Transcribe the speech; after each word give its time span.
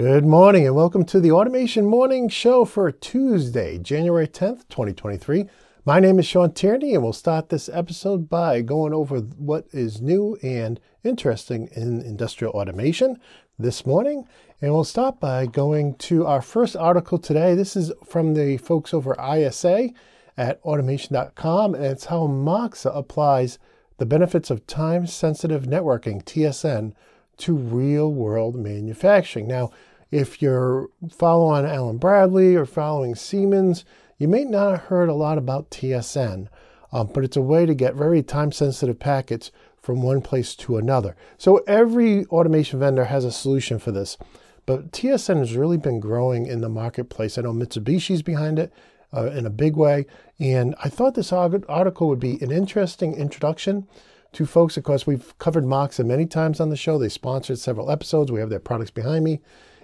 Good 0.00 0.24
morning 0.24 0.66
and 0.66 0.74
welcome 0.74 1.04
to 1.04 1.20
the 1.20 1.30
Automation 1.32 1.84
Morning 1.84 2.30
Show 2.30 2.64
for 2.64 2.90
Tuesday, 2.90 3.76
January 3.76 4.26
10th, 4.26 4.66
2023. 4.70 5.46
My 5.84 6.00
name 6.00 6.18
is 6.18 6.24
Sean 6.24 6.54
Tierney 6.54 6.94
and 6.94 7.02
we'll 7.02 7.12
start 7.12 7.50
this 7.50 7.68
episode 7.68 8.30
by 8.30 8.62
going 8.62 8.94
over 8.94 9.18
what 9.18 9.66
is 9.72 10.00
new 10.00 10.38
and 10.42 10.80
interesting 11.04 11.68
in 11.76 12.00
industrial 12.00 12.54
automation 12.54 13.20
this 13.58 13.84
morning. 13.84 14.26
And 14.62 14.72
we'll 14.72 14.84
start 14.84 15.20
by 15.20 15.44
going 15.44 15.96
to 15.96 16.24
our 16.24 16.40
first 16.40 16.76
article 16.76 17.18
today. 17.18 17.54
This 17.54 17.76
is 17.76 17.92
from 18.02 18.32
the 18.32 18.56
folks 18.56 18.94
over 18.94 19.14
ISA 19.22 19.90
at 20.34 20.62
automation.com 20.62 21.74
and 21.74 21.84
it's 21.84 22.06
how 22.06 22.26
Moxa 22.26 22.90
applies 22.96 23.58
the 23.98 24.06
benefits 24.06 24.48
of 24.48 24.66
time 24.66 25.06
sensitive 25.06 25.64
networking, 25.64 26.24
TSN, 26.24 26.94
to 27.36 27.54
real 27.54 28.10
world 28.10 28.56
manufacturing. 28.56 29.46
Now, 29.46 29.70
if 30.10 30.42
you're 30.42 30.88
following 31.10 31.64
Allen 31.64 31.98
Bradley 31.98 32.56
or 32.56 32.64
following 32.64 33.14
Siemens, 33.14 33.84
you 34.18 34.28
may 34.28 34.44
not 34.44 34.70
have 34.70 34.80
heard 34.82 35.08
a 35.08 35.14
lot 35.14 35.38
about 35.38 35.70
TSN, 35.70 36.48
um, 36.92 37.10
but 37.14 37.24
it's 37.24 37.36
a 37.36 37.42
way 37.42 37.64
to 37.64 37.74
get 37.74 37.94
very 37.94 38.22
time 38.22 38.52
sensitive 38.52 38.98
packets 38.98 39.50
from 39.80 40.02
one 40.02 40.20
place 40.20 40.54
to 40.54 40.76
another. 40.76 41.16
So 41.38 41.58
every 41.66 42.26
automation 42.26 42.78
vendor 42.80 43.04
has 43.04 43.24
a 43.24 43.32
solution 43.32 43.78
for 43.78 43.92
this, 43.92 44.18
but 44.66 44.92
TSN 44.92 45.38
has 45.38 45.56
really 45.56 45.78
been 45.78 46.00
growing 46.00 46.46
in 46.46 46.60
the 46.60 46.68
marketplace. 46.68 47.38
I 47.38 47.42
know 47.42 47.52
Mitsubishi's 47.52 48.22
behind 48.22 48.58
it 48.58 48.72
uh, 49.14 49.30
in 49.30 49.46
a 49.46 49.50
big 49.50 49.76
way, 49.76 50.06
and 50.38 50.74
I 50.84 50.88
thought 50.88 51.14
this 51.14 51.32
article 51.32 52.08
would 52.08 52.20
be 52.20 52.42
an 52.42 52.50
interesting 52.50 53.14
introduction 53.14 53.88
to 54.32 54.44
folks. 54.44 54.76
Of 54.76 54.84
course, 54.84 55.06
we've 55.06 55.36
covered 55.38 55.64
Moxa 55.64 56.04
many 56.04 56.26
times 56.26 56.60
on 56.60 56.68
the 56.68 56.76
show. 56.76 56.98
They 56.98 57.08
sponsored 57.08 57.58
several 57.58 57.90
episodes. 57.90 58.30
We 58.30 58.40
have 58.40 58.50
their 58.50 58.60
products 58.60 58.90
behind 58.90 59.24
me. 59.24 59.40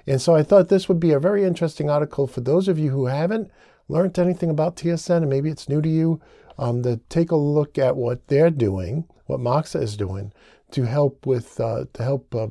And 0.07 0.21
so 0.21 0.35
I 0.35 0.43
thought 0.43 0.69
this 0.69 0.89
would 0.89 1.01
be 1.01 1.13
a 1.13 1.21
very 1.21 1.45
interesting 1.45 1.91
article 1.91 2.27
for 2.27 2.41
those 2.41 2.69
of 2.69 2.79
you 2.79 2.91
who 2.91 3.07
haven't 3.07 3.51
learned 3.89 4.19
anything 4.19 4.51
about 4.51 4.77
TSN 4.77 5.19
and 5.19 5.31
maybe 5.31 5.51
it's 5.51 5.69
new 5.69 5.83
to 5.83 5.89
you 5.89 6.21
um, 6.59 6.83
to 6.83 7.01
take 7.09 7.31
a 7.31 7.37
look 7.37 7.79
at 7.79 7.97
what 7.97 8.27
they're 8.29 8.51
doing, 8.51 9.05
what 9.27 9.41
Moxa 9.41 9.83
is 9.83 9.97
doing 9.97 10.33
to 10.71 10.85
help 10.85 11.27
with 11.27 11.61
uh, 11.61 11.85
to 11.93 12.03
help 12.03 12.35
uh, 12.35 12.49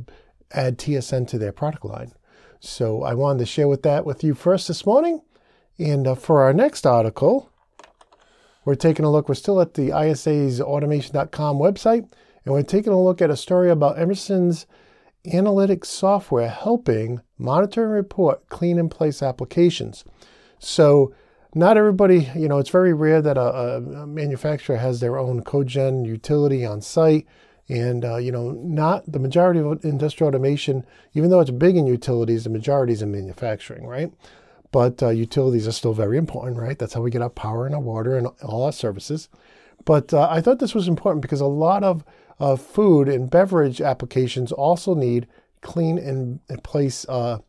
add 0.52 0.78
TSN 0.78 1.28
to 1.30 1.38
their 1.38 1.52
product 1.52 1.86
line. 1.86 2.12
So 2.60 3.04
I 3.04 3.14
wanted 3.14 3.40
to 3.40 3.46
share 3.46 3.68
with 3.68 3.84
that 3.84 4.06
with 4.06 4.24
you 4.24 4.34
first 4.34 4.68
this 4.68 4.86
morning. 4.86 5.22
And 5.78 6.08
uh, 6.08 6.16
for 6.16 6.42
our 6.42 6.54
next 6.54 6.86
article, 6.86 7.52
we're 8.64 8.76
taking 8.76 9.06
a 9.06 9.12
look. 9.12 9.28
We're 9.28 9.36
still 9.36 9.62
at 9.62 9.76
the 9.76 9.92
ISA's 9.92 10.62
automation.com 10.62 11.58
website, 11.58 12.10
and 12.44 12.54
we're 12.54 12.64
taking 12.64 12.94
a 12.94 13.02
look 13.02 13.22
at 13.22 13.30
a 13.30 13.38
story 13.38 13.70
about 13.70 14.00
Emerson's 14.00 14.66
analytics 15.26 15.86
software 15.86 16.50
helping 16.50 17.22
monitor 17.38 17.84
and 17.84 17.94
report 17.94 18.48
clean 18.50 18.78
in 18.78 18.90
place 18.90 19.22
applications. 19.22 20.04
So, 20.60 21.14
not 21.54 21.78
everybody, 21.78 22.30
you 22.36 22.50
know, 22.50 22.58
it's 22.58 22.70
very 22.70 22.94
rare 22.94 23.22
that 23.22 23.38
a, 23.38 23.78
a 23.78 24.08
manufacturer 24.08 24.76
has 24.76 25.00
their 25.00 25.18
own 25.18 25.42
cogen 25.42 26.06
utility 26.06 26.66
on 26.66 26.82
site. 26.82 27.26
And, 27.68 28.06
uh, 28.06 28.18
you 28.18 28.32
know, 28.32 28.52
not 28.52 29.12
the 29.12 29.20
majority 29.20 29.60
of 29.60 29.84
industrial 29.84 30.28
automation, 30.28 30.86
even 31.14 31.30
though 31.30 31.40
it's 31.40 31.50
big 31.50 31.78
in 31.78 31.88
utilities, 31.88 32.44
the 32.44 32.50
majority 32.50 32.94
is 32.94 33.02
in 33.02 33.12
manufacturing, 33.12 33.88
right? 33.88 34.14
But 34.72 35.02
uh, 35.02 35.10
utilities 35.10 35.68
are 35.68 35.72
still 35.72 35.94
very 35.94 36.18
important, 36.18 36.58
right? 36.58 36.78
That's 36.78 36.94
how 36.94 37.02
we 37.02 37.10
get 37.10 37.22
our 37.22 37.30
power 37.30 37.66
and 37.66 37.74
our 37.74 37.82
water 37.82 38.18
and 38.18 38.28
all 38.44 38.64
our 38.64 38.74
services. 38.74 39.30
But 39.86 40.14
uh, 40.14 40.28
I 40.30 40.42
thought 40.42 40.60
this 40.60 40.76
was 40.76 40.88
important 40.88 41.22
because 41.22 41.42
a 41.42 41.46
lot 41.46 41.84
of 41.84 42.04
uh, 42.40 42.56
food 42.56 43.08
and 43.08 43.30
beverage 43.30 43.82
applications 43.82 44.52
also 44.52 44.94
need 44.94 45.28
clean 45.62 45.98
in 45.98 46.40
place 46.64 47.06
uh, 47.10 47.40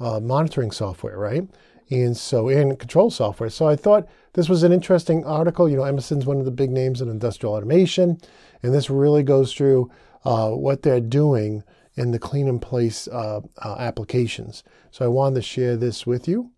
uh, 0.00 0.20
monitoring 0.20 0.70
software, 0.70 1.18
right? 1.18 1.48
And 1.90 2.16
so, 2.16 2.48
and 2.48 2.78
control 2.78 3.10
software. 3.10 3.50
So 3.50 3.68
I 3.68 3.76
thought 3.76 4.08
this 4.34 4.48
was 4.48 4.62
an 4.62 4.72
interesting 4.72 5.24
article. 5.24 5.68
You 5.68 5.76
know, 5.76 5.84
Emerson's 5.84 6.26
one 6.26 6.38
of 6.38 6.44
the 6.44 6.50
big 6.50 6.70
names 6.70 7.00
in 7.00 7.08
industrial 7.08 7.54
automation, 7.54 8.18
and 8.62 8.74
this 8.74 8.90
really 8.90 9.22
goes 9.22 9.52
through 9.52 9.90
uh, 10.24 10.50
what 10.50 10.82
they're 10.82 11.00
doing 11.00 11.64
in 11.94 12.10
the 12.10 12.18
clean 12.18 12.48
in 12.48 12.58
place 12.58 13.08
uh, 13.08 13.40
applications. 13.62 14.62
So 14.90 15.04
I 15.04 15.08
wanted 15.08 15.36
to 15.36 15.42
share 15.42 15.76
this 15.76 16.06
with 16.06 16.26
you. 16.26 16.52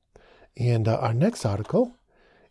And 0.56 0.86
our 0.86 1.12
next 1.12 1.44
article 1.44 1.96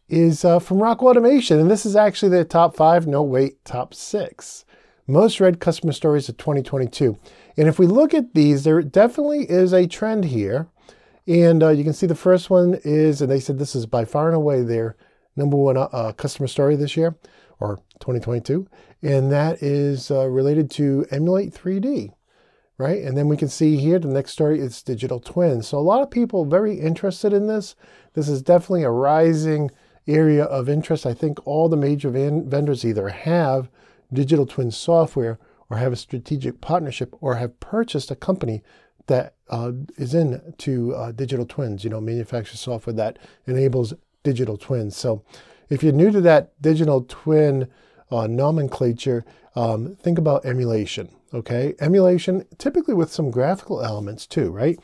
is 0.09 0.41
from 0.41 0.83
Rockwell 0.83 1.11
Automation, 1.11 1.59
and 1.59 1.71
this 1.71 1.85
is 1.85 1.95
actually 1.95 2.29
their 2.29 2.43
top 2.43 2.75
five, 2.75 3.07
no 3.07 3.23
wait, 3.23 3.63
top 3.63 3.93
six 3.93 4.65
most 5.07 5.39
read 5.39 5.59
customer 5.59 5.93
stories 5.93 6.29
of 6.29 6.37
2022. 6.37 7.17
And 7.57 7.67
if 7.67 7.77
we 7.77 7.87
look 7.87 8.13
at 8.13 8.33
these, 8.33 8.63
there 8.63 8.81
definitely 8.81 9.49
is 9.49 9.73
a 9.73 9.87
trend 9.87 10.25
here. 10.25 10.67
And 11.27 11.63
uh, 11.63 11.69
you 11.69 11.83
can 11.83 11.93
see 11.93 12.07
the 12.07 12.15
first 12.15 12.49
one 12.49 12.79
is, 12.83 13.21
and 13.21 13.31
they 13.31 13.39
said 13.39 13.59
this 13.59 13.75
is 13.75 13.85
by 13.85 14.05
far 14.05 14.27
and 14.27 14.35
away 14.35 14.61
their 14.61 14.95
number 15.35 15.57
one 15.57 15.77
uh, 15.77 15.83
uh 15.91 16.11
customer 16.11 16.47
story 16.47 16.75
this 16.75 16.95
year 16.95 17.15
or 17.59 17.77
2022. 17.99 18.67
And 19.01 19.31
that 19.31 19.61
is 19.61 20.11
uh, 20.11 20.27
related 20.27 20.69
to 20.71 21.05
Emulate 21.11 21.53
3D, 21.53 22.11
right? 22.77 23.01
And 23.01 23.17
then 23.17 23.27
we 23.27 23.37
can 23.37 23.49
see 23.49 23.77
here 23.77 23.99
the 23.99 24.07
next 24.07 24.31
story 24.31 24.59
is 24.59 24.81
digital 24.81 25.19
twins. 25.19 25.67
So 25.67 25.77
a 25.77 25.79
lot 25.79 26.01
of 26.01 26.11
people 26.11 26.45
very 26.45 26.79
interested 26.79 27.33
in 27.33 27.47
this. 27.47 27.75
This 28.13 28.27
is 28.27 28.41
definitely 28.41 28.83
a 28.83 28.91
rising 28.91 29.71
area 30.07 30.43
of 30.43 30.69
interest. 30.69 31.05
I 31.05 31.13
think 31.13 31.45
all 31.47 31.69
the 31.69 31.77
major 31.77 32.09
van- 32.09 32.49
vendors 32.49 32.85
either 32.85 33.09
have 33.09 33.69
digital 34.13 34.45
twin 34.45 34.71
software 34.71 35.39
or 35.69 35.77
have 35.77 35.93
a 35.93 35.97
strategic 35.97 36.61
partnership 36.61 37.15
or 37.21 37.35
have 37.35 37.59
purchased 37.59 38.11
a 38.11 38.15
company 38.15 38.61
that 39.07 39.35
uh, 39.49 39.71
is 39.97 40.13
into 40.13 40.95
uh, 40.95 41.11
digital 41.11 41.45
twins, 41.45 41.83
you 41.83 41.89
know, 41.89 41.99
manufacture 41.99 42.57
software 42.57 42.93
that 42.93 43.19
enables 43.45 43.93
digital 44.23 44.57
twins. 44.57 44.95
So 44.95 45.23
if 45.69 45.83
you're 45.83 45.91
new 45.93 46.11
to 46.11 46.21
that 46.21 46.61
digital 46.61 47.01
twin 47.01 47.67
uh, 48.11 48.27
nomenclature, 48.27 49.25
um, 49.55 49.95
think 49.95 50.17
about 50.17 50.45
emulation, 50.45 51.09
okay? 51.33 51.75
Emulation, 51.79 52.45
typically 52.57 52.93
with 52.93 53.11
some 53.11 53.31
graphical 53.31 53.83
elements 53.83 54.25
too, 54.25 54.51
right? 54.51 54.79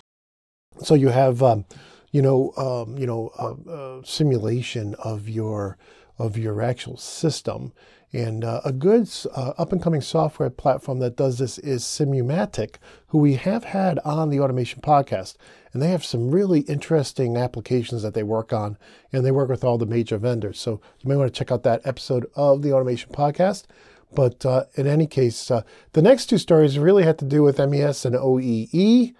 So 0.81 0.95
you 0.95 1.09
have, 1.09 1.41
um, 1.41 1.65
you 2.11 2.21
know, 2.21 2.53
um, 2.57 2.97
you 2.97 3.05
know, 3.05 3.31
uh, 3.37 3.71
uh, 3.71 4.01
simulation 4.03 4.95
of 4.95 5.29
your 5.29 5.77
of 6.17 6.37
your 6.37 6.61
actual 6.61 6.97
system. 6.97 7.71
And 8.11 8.43
uh, 8.43 8.61
a 8.65 8.71
good 8.71 9.07
uh, 9.35 9.53
up 9.57 9.71
and 9.71 9.81
coming 9.81 10.01
software 10.01 10.49
platform 10.49 10.99
that 10.99 11.15
does 11.15 11.37
this 11.37 11.59
is 11.59 11.83
Simumatik, 11.83 12.75
who 13.07 13.19
we 13.19 13.35
have 13.35 13.65
had 13.65 13.99
on 13.99 14.29
the 14.29 14.39
Automation 14.39 14.81
Podcast. 14.81 15.35
And 15.71 15.81
they 15.81 15.91
have 15.91 16.03
some 16.03 16.31
really 16.31 16.61
interesting 16.61 17.37
applications 17.37 18.01
that 18.01 18.15
they 18.15 18.23
work 18.23 18.51
on, 18.51 18.77
and 19.13 19.23
they 19.23 19.31
work 19.31 19.49
with 19.49 19.63
all 19.63 19.77
the 19.77 19.85
major 19.85 20.17
vendors. 20.17 20.59
So 20.59 20.81
you 20.99 21.07
may 21.07 21.15
want 21.15 21.31
to 21.31 21.37
check 21.37 21.51
out 21.51 21.61
that 21.63 21.85
episode 21.85 22.25
of 22.35 22.63
the 22.63 22.73
Automation 22.73 23.11
Podcast. 23.11 23.65
But 24.11 24.43
uh, 24.43 24.65
in 24.73 24.87
any 24.87 25.05
case, 25.05 25.51
uh, 25.51 25.61
the 25.93 26.01
next 26.01 26.25
two 26.25 26.39
stories 26.39 26.79
really 26.79 27.03
had 27.03 27.19
to 27.19 27.25
do 27.25 27.43
with 27.43 27.59
MES 27.59 28.05
and 28.05 28.15
OEE. 28.15 29.13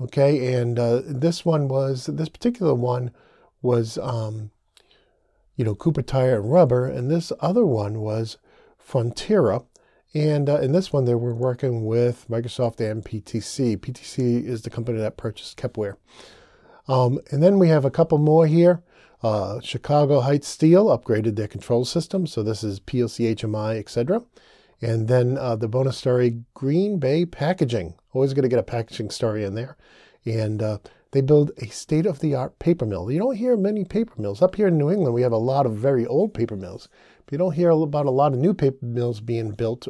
Okay, 0.00 0.54
and 0.54 0.78
uh, 0.78 1.00
this 1.04 1.46
one 1.46 1.66
was, 1.66 2.06
this 2.06 2.28
particular 2.28 2.74
one 2.74 3.10
was 3.62 3.96
um, 3.98 4.50
you 5.58 5.64
know, 5.64 5.74
Cooper 5.74 6.02
Tire 6.02 6.36
and 6.36 6.50
Rubber, 6.50 6.86
and 6.86 7.10
this 7.10 7.32
other 7.40 7.66
one 7.66 7.98
was 7.98 8.38
Frontera. 8.80 9.66
And 10.14 10.48
uh, 10.48 10.60
in 10.60 10.70
this 10.70 10.92
one, 10.92 11.04
they 11.04 11.16
were 11.16 11.34
working 11.34 11.84
with 11.84 12.28
Microsoft 12.30 12.78
and 12.80 13.04
PTC. 13.04 13.76
PTC 13.76 14.44
is 14.44 14.62
the 14.62 14.70
company 14.70 15.00
that 15.00 15.16
purchased 15.16 15.58
Kepware. 15.58 15.96
Um, 16.86 17.18
and 17.32 17.42
then 17.42 17.58
we 17.58 17.68
have 17.68 17.84
a 17.84 17.90
couple 17.90 18.18
more 18.18 18.46
here. 18.46 18.84
Uh, 19.20 19.58
Chicago 19.60 20.20
Heights 20.20 20.46
Steel 20.46 20.96
upgraded 20.96 21.34
their 21.34 21.48
control 21.48 21.84
system. 21.84 22.24
So 22.28 22.44
this 22.44 22.62
is 22.62 22.78
PLC, 22.78 23.34
HMI, 23.34 23.80
etc. 23.80 24.22
And 24.80 25.08
then 25.08 25.36
uh, 25.36 25.56
the 25.56 25.66
bonus 25.66 25.98
story, 25.98 26.44
Green 26.54 27.00
Bay 27.00 27.26
Packaging. 27.26 27.94
Always 28.12 28.32
going 28.32 28.44
to 28.44 28.48
get 28.48 28.60
a 28.60 28.62
packaging 28.62 29.10
story 29.10 29.42
in 29.42 29.56
there. 29.56 29.76
And 30.24 30.62
uh, 30.62 30.78
they 31.12 31.20
build 31.20 31.52
a 31.58 31.68
state 31.68 32.06
of 32.06 32.20
the 32.20 32.34
art 32.34 32.58
paper 32.58 32.84
mill. 32.84 33.10
You 33.10 33.18
don't 33.18 33.36
hear 33.36 33.56
many 33.56 33.84
paper 33.84 34.14
mills. 34.18 34.42
Up 34.42 34.56
here 34.56 34.68
in 34.68 34.76
New 34.76 34.90
England, 34.90 35.14
we 35.14 35.22
have 35.22 35.32
a 35.32 35.38
lot 35.38 35.66
of 35.66 35.74
very 35.74 36.06
old 36.06 36.34
paper 36.34 36.56
mills, 36.56 36.88
but 37.24 37.32
you 37.32 37.38
don't 37.38 37.54
hear 37.54 37.70
about 37.70 38.06
a 38.06 38.10
lot 38.10 38.32
of 38.32 38.38
new 38.38 38.52
paper 38.52 38.84
mills 38.84 39.20
being 39.20 39.52
built. 39.52 39.88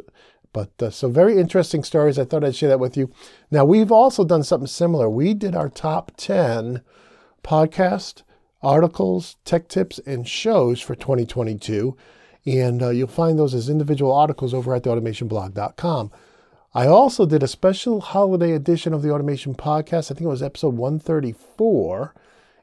But 0.53 0.70
uh, 0.81 0.91
so 0.91 1.09
very 1.09 1.38
interesting 1.38 1.85
stories. 1.85 2.19
I 2.19 2.25
thought 2.25 2.44
I'd 2.44 2.56
share 2.56 2.69
that 2.70 2.81
with 2.81 2.97
you. 2.97 3.11
Now, 3.50 3.65
we've 3.65 3.93
also 3.93 4.25
done 4.25 4.43
something 4.43 4.67
similar. 4.67 5.11
We 5.11 5.35
did 5.35 5.55
our 5.55 5.69
top 5.69 6.12
10 6.17 6.82
podcast 7.43 8.23
articles, 8.62 9.37
tech 9.44 9.69
tips, 9.69 9.99
and 10.06 10.26
shows 10.26 10.81
for 10.81 10.94
2022. 10.94 11.97
And 12.47 12.82
uh, 12.82 12.91
you'll 12.91 13.09
find 13.09 13.38
those 13.38 13.55
as 13.55 13.69
individual 13.69 14.12
articles 14.12 14.55
over 14.55 14.75
at 14.75 14.85
theautomationblog.com. 14.85 16.11
I 16.75 16.87
also 16.87 17.25
did 17.25 17.43
a 17.43 17.49
special 17.49 18.03
holiday 18.03 18.53
edition 18.53 18.93
of 18.93 19.00
the 19.00 19.11
Automation 19.11 19.55
Podcast. 19.55 20.11
I 20.11 20.15
think 20.15 20.23
it 20.23 20.29
was 20.29 20.43
episode 20.43 20.76
134, 20.76 22.15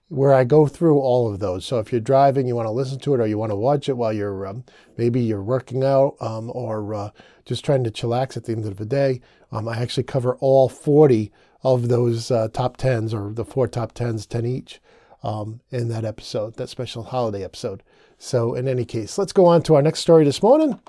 where 0.09 0.31
I 0.31 0.43
go 0.43 0.67
through 0.67 0.99
all 0.99 1.33
of 1.33 1.39
those. 1.39 1.65
So 1.65 1.79
if 1.79 1.91
you're 1.91 1.99
driving, 1.99 2.47
you 2.47 2.55
want 2.55 2.67
to 2.67 2.71
listen 2.71 2.99
to 2.99 3.15
it, 3.15 3.19
or 3.19 3.25
you 3.25 3.39
want 3.39 3.51
to 3.51 3.55
watch 3.55 3.89
it 3.89 3.97
while 3.97 4.13
you're 4.13 4.45
um, 4.45 4.63
maybe 4.95 5.21
you're 5.21 5.41
working 5.41 5.83
out 5.83 6.17
um, 6.21 6.51
or 6.53 6.93
uh, 6.93 7.09
just 7.45 7.65
trying 7.65 7.83
to 7.83 7.89
chillax 7.89 8.37
at 8.37 8.45
the 8.45 8.51
end 8.51 8.67
of 8.67 8.77
the 8.77 8.85
day, 8.85 9.21
um, 9.51 9.67
I 9.67 9.79
actually 9.79 10.03
cover 10.03 10.35
all 10.35 10.69
40 10.69 11.31
of 11.63 11.87
those 11.87 12.29
uh, 12.29 12.47
top 12.49 12.77
tens 12.77 13.11
or 13.11 13.33
the 13.33 13.43
four 13.43 13.67
top 13.67 13.93
tens, 13.93 14.27
ten 14.27 14.45
each, 14.45 14.79
um, 15.23 15.61
in 15.71 15.89
that 15.89 16.05
episode, 16.05 16.57
that 16.57 16.69
special 16.69 17.01
holiday 17.01 17.43
episode. 17.43 17.81
So, 18.19 18.53
in 18.53 18.67
any 18.67 18.85
case, 18.85 19.17
let's 19.17 19.33
go 19.33 19.47
on 19.47 19.63
to 19.63 19.73
our 19.73 19.81
next 19.81 20.01
story 20.01 20.25
this 20.25 20.43
morning. 20.43 20.79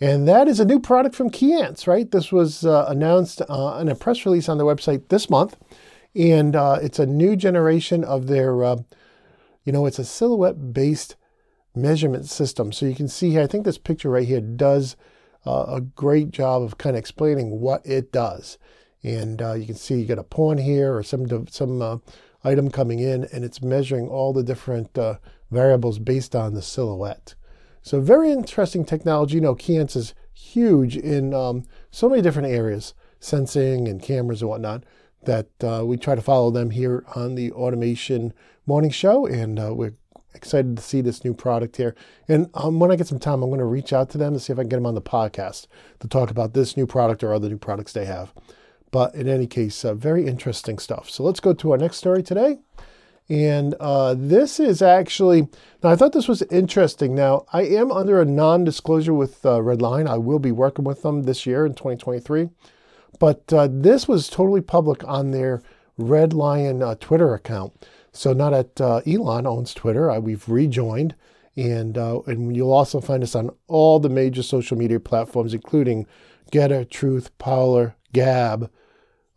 And 0.00 0.26
that 0.26 0.48
is 0.48 0.58
a 0.60 0.64
new 0.64 0.80
product 0.80 1.14
from 1.14 1.30
Keyence, 1.30 1.86
right? 1.86 2.10
This 2.10 2.32
was 2.32 2.64
uh, 2.64 2.86
announced 2.88 3.42
uh, 3.48 3.78
in 3.80 3.88
a 3.88 3.94
press 3.94 4.24
release 4.24 4.48
on 4.48 4.56
their 4.56 4.66
website 4.66 5.08
this 5.08 5.28
month. 5.28 5.56
And 6.14 6.56
uh, 6.56 6.78
it's 6.82 6.98
a 6.98 7.06
new 7.06 7.36
generation 7.36 8.02
of 8.02 8.26
their, 8.26 8.64
uh, 8.64 8.76
you 9.64 9.72
know, 9.72 9.84
it's 9.84 9.98
a 9.98 10.04
silhouette 10.04 10.72
based 10.72 11.16
measurement 11.74 12.26
system. 12.26 12.72
So 12.72 12.86
you 12.86 12.94
can 12.94 13.08
see 13.08 13.30
here, 13.30 13.42
I 13.42 13.46
think 13.46 13.64
this 13.64 13.78
picture 13.78 14.08
right 14.08 14.26
here 14.26 14.40
does 14.40 14.96
uh, 15.46 15.66
a 15.68 15.80
great 15.82 16.30
job 16.30 16.62
of 16.62 16.78
kind 16.78 16.96
of 16.96 17.00
explaining 17.00 17.60
what 17.60 17.84
it 17.84 18.10
does. 18.10 18.56
And 19.02 19.42
uh, 19.42 19.52
you 19.52 19.66
can 19.66 19.76
see 19.76 20.00
you 20.00 20.06
got 20.06 20.18
a 20.18 20.24
pawn 20.24 20.56
here 20.56 20.96
or 20.96 21.02
some, 21.02 21.46
some 21.46 22.02
item 22.42 22.70
coming 22.70 22.98
in, 22.98 23.24
and 23.32 23.44
it's 23.44 23.62
measuring 23.62 24.08
all 24.08 24.32
the 24.32 24.42
different 24.42 24.98
variables 25.50 25.98
based 25.98 26.34
on 26.34 26.52
the 26.52 26.60
silhouette. 26.60 27.34
So 27.82 28.00
very 28.00 28.30
interesting 28.30 28.84
technology. 28.84 29.36
You 29.36 29.40
know, 29.40 29.54
Keyence 29.54 29.96
is 29.96 30.14
huge 30.32 30.96
in 30.96 31.34
um, 31.34 31.64
so 31.90 32.08
many 32.08 32.22
different 32.22 32.48
areas, 32.48 32.94
sensing 33.18 33.88
and 33.88 34.02
cameras 34.02 34.42
and 34.42 34.50
whatnot, 34.50 34.84
that 35.24 35.48
uh, 35.62 35.84
we 35.84 35.96
try 35.96 36.14
to 36.14 36.22
follow 36.22 36.50
them 36.50 36.70
here 36.70 37.04
on 37.14 37.34
the 37.34 37.52
Automation 37.52 38.32
Morning 38.66 38.90
Show. 38.90 39.26
And 39.26 39.58
uh, 39.58 39.74
we're 39.74 39.94
excited 40.34 40.76
to 40.76 40.82
see 40.82 41.00
this 41.00 41.24
new 41.24 41.34
product 41.34 41.76
here. 41.76 41.94
And 42.28 42.50
um, 42.54 42.78
when 42.78 42.90
I 42.90 42.96
get 42.96 43.08
some 43.08 43.18
time, 43.18 43.42
I'm 43.42 43.50
going 43.50 43.58
to 43.58 43.64
reach 43.64 43.92
out 43.92 44.10
to 44.10 44.18
them 44.18 44.32
to 44.34 44.40
see 44.40 44.52
if 44.52 44.58
I 44.58 44.62
can 44.62 44.68
get 44.68 44.76
them 44.76 44.86
on 44.86 44.94
the 44.94 45.02
podcast 45.02 45.66
to 46.00 46.08
talk 46.08 46.30
about 46.30 46.54
this 46.54 46.76
new 46.76 46.86
product 46.86 47.22
or 47.22 47.34
other 47.34 47.48
new 47.48 47.58
products 47.58 47.92
they 47.92 48.04
have. 48.04 48.32
But 48.90 49.14
in 49.14 49.28
any 49.28 49.46
case, 49.46 49.84
uh, 49.84 49.94
very 49.94 50.26
interesting 50.26 50.78
stuff. 50.78 51.08
So 51.08 51.22
let's 51.22 51.40
go 51.40 51.52
to 51.54 51.72
our 51.72 51.78
next 51.78 51.96
story 51.96 52.22
today. 52.22 52.58
And 53.30 53.74
uh, 53.78 54.16
this 54.18 54.58
is 54.58 54.82
actually, 54.82 55.42
now 55.84 55.90
I 55.90 55.96
thought 55.96 56.12
this 56.12 56.26
was 56.26 56.42
interesting. 56.50 57.14
Now, 57.14 57.46
I 57.52 57.62
am 57.62 57.92
under 57.92 58.20
a 58.20 58.24
non 58.24 58.64
disclosure 58.64 59.14
with 59.14 59.46
uh, 59.46 59.62
Red 59.62 59.80
Lion. 59.80 60.08
I 60.08 60.18
will 60.18 60.40
be 60.40 60.50
working 60.50 60.84
with 60.84 61.02
them 61.02 61.22
this 61.22 61.46
year 61.46 61.64
in 61.64 61.74
2023. 61.74 62.48
But 63.20 63.52
uh, 63.52 63.68
this 63.70 64.08
was 64.08 64.28
totally 64.28 64.60
public 64.60 65.04
on 65.04 65.30
their 65.30 65.62
Red 65.96 66.32
Lion 66.32 66.82
uh, 66.82 66.96
Twitter 66.96 67.32
account. 67.32 67.86
So, 68.10 68.32
not 68.32 68.52
at 68.52 68.80
uh, 68.80 69.02
Elon 69.06 69.46
owns 69.46 69.74
Twitter. 69.74 70.18
we've 70.18 70.48
rejoined. 70.48 71.14
And, 71.56 71.96
uh, 71.96 72.22
and 72.26 72.56
you'll 72.56 72.72
also 72.72 73.00
find 73.00 73.22
us 73.22 73.36
on 73.36 73.50
all 73.68 74.00
the 74.00 74.08
major 74.08 74.42
social 74.42 74.76
media 74.76 74.98
platforms, 74.98 75.54
including 75.54 76.06
Gettr, 76.50 76.88
Truth, 76.88 77.36
Parler, 77.38 77.94
Gab, 78.12 78.72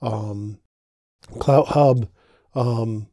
um, 0.02 0.58
Clout 1.38 1.68
Hub. 1.70 2.08
Um, 2.56 3.08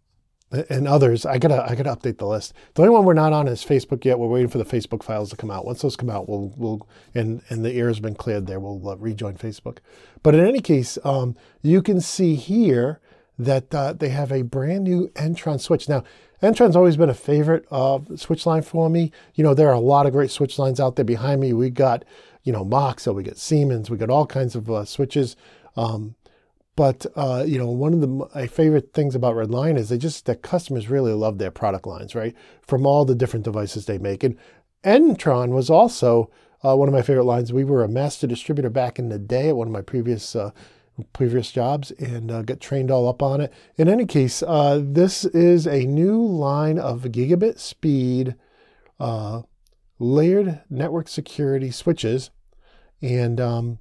and 0.53 0.89
others. 0.89 1.25
I 1.25 1.39
gotta 1.39 1.63
I 1.69 1.75
gotta 1.75 1.95
update 1.95 2.19
the 2.19 2.27
list. 2.27 2.53
The 2.75 2.83
only 2.83 2.93
one 2.93 3.05
we're 3.05 3.15
not 3.15 3.33
on 3.33 3.47
is 3.47 3.65
Facebook 3.65 4.05
yet. 4.05 4.19
We're 4.19 4.29
waiting 4.29 4.49
for 4.49 4.59
the 4.59 4.65
Facebook 4.65 5.03
files 5.03 5.31
to 5.31 5.37
come 5.37 5.51
out. 5.51 5.65
Once 5.65 5.83
those 5.83 5.97
come 5.97 6.11
out, 6.11 6.29
we'll 6.29 6.53
we'll 6.57 6.89
and 7.15 7.43
and 7.49 7.65
the 7.65 7.73
air 7.73 7.89
has 7.89 8.01
been 8.01 8.15
cleared 8.15 8.47
there. 8.47 8.59
We'll 8.59 8.89
uh, 8.89 8.97
rejoin 8.97 9.37
Facebook. 9.37 9.79
But 10.23 10.35
in 10.35 10.45
any 10.45 10.61
case, 10.61 10.99
um, 11.05 11.37
you 11.63 11.83
can 11.83 12.01
see 12.01 12.35
here 12.35 13.01
that 13.39 13.75
uh, 13.75 13.93
they 13.93 14.11
have 14.11 14.33
a 14.33 14.43
brand 14.43 14.85
new 14.85 15.11
N-Tron 15.17 15.59
switch. 15.59 15.89
Now, 15.89 16.05
N-Tron's 16.43 16.77
always 16.77 16.99
been 16.99 17.09
a 17.09 17.15
favorite 17.15 17.67
uh, 17.71 18.01
switch 18.17 18.45
line 18.45 18.63
for 18.63 18.91
me. 18.91 19.13
You 19.35 19.45
know, 19.45 19.55
there 19.55 19.69
are 19.69 19.75
a 19.75 19.81
lot 19.81 20.05
of 20.05 20.13
great 20.13 20.31
switch 20.31 20.59
lines 20.59 20.79
out 20.79 20.97
there 20.97 21.05
behind 21.05 21.41
me. 21.41 21.53
We 21.53 21.71
got 21.71 22.05
you 22.43 22.53
know 22.53 22.65
Moxa, 22.65 23.15
we 23.15 23.23
got 23.23 23.37
Siemens, 23.37 23.89
we 23.89 23.97
got 23.97 24.11
all 24.11 24.27
kinds 24.27 24.57
of 24.57 24.71
uh, 24.71 24.85
switches. 24.85 25.37
Um, 25.77 26.17
but 26.81 27.05
uh, 27.15 27.45
you 27.47 27.59
know, 27.59 27.67
one 27.67 27.93
of 27.93 28.01
the 28.01 28.07
my 28.07 28.47
favorite 28.47 28.95
things 28.95 29.15
about 29.15 29.37
Red 29.37 29.51
Lion 29.51 29.77
is 29.77 29.91
they 29.91 29.99
just 29.99 30.25
that 30.25 30.41
customers 30.41 30.89
really 30.89 31.13
love 31.13 31.37
their 31.37 31.51
product 31.51 31.87
lines, 31.87 32.15
right? 32.15 32.35
From 32.67 32.87
all 32.87 33.05
the 33.05 33.15
different 33.15 33.45
devices 33.45 33.85
they 33.85 33.99
make. 33.99 34.25
And 34.25 34.39
N-Tron 34.83 35.51
was 35.51 35.69
also 35.69 36.31
uh, 36.65 36.75
one 36.75 36.89
of 36.89 36.95
my 36.95 37.03
favorite 37.03 37.25
lines. 37.25 37.53
We 37.53 37.65
were 37.65 37.85
a 37.85 37.89
master 37.89 38.27
distributor 38.27 38.71
back 38.71 38.99
in 38.99 39.11
the 39.11 39.19
day 39.19 39.51
at 39.51 39.57
one 39.57 39.67
of 39.67 39.75
my 39.75 39.83
previous 39.83 40.35
uh, 40.35 40.53
previous 41.13 41.53
jobs 41.53 41.91
and 41.99 42.31
uh, 42.31 42.41
got 42.41 42.61
trained 42.61 42.91
all 42.91 43.07
up 43.11 43.23
on 43.23 43.43
it. 43.43 43.53
In 43.77 43.87
any 43.87 44.07
case, 44.07 44.43
uh, 44.43 44.81
this 44.83 45.27
is 45.27 45.67
a 45.67 45.85
new 45.85 46.25
line 46.25 46.79
of 46.79 47.03
gigabit 47.03 47.59
speed 47.59 48.37
uh, 48.99 49.43
layered 49.99 50.63
network 50.71 51.09
security 51.09 51.71
switches, 51.71 52.31
and 53.03 53.39
um, 53.39 53.81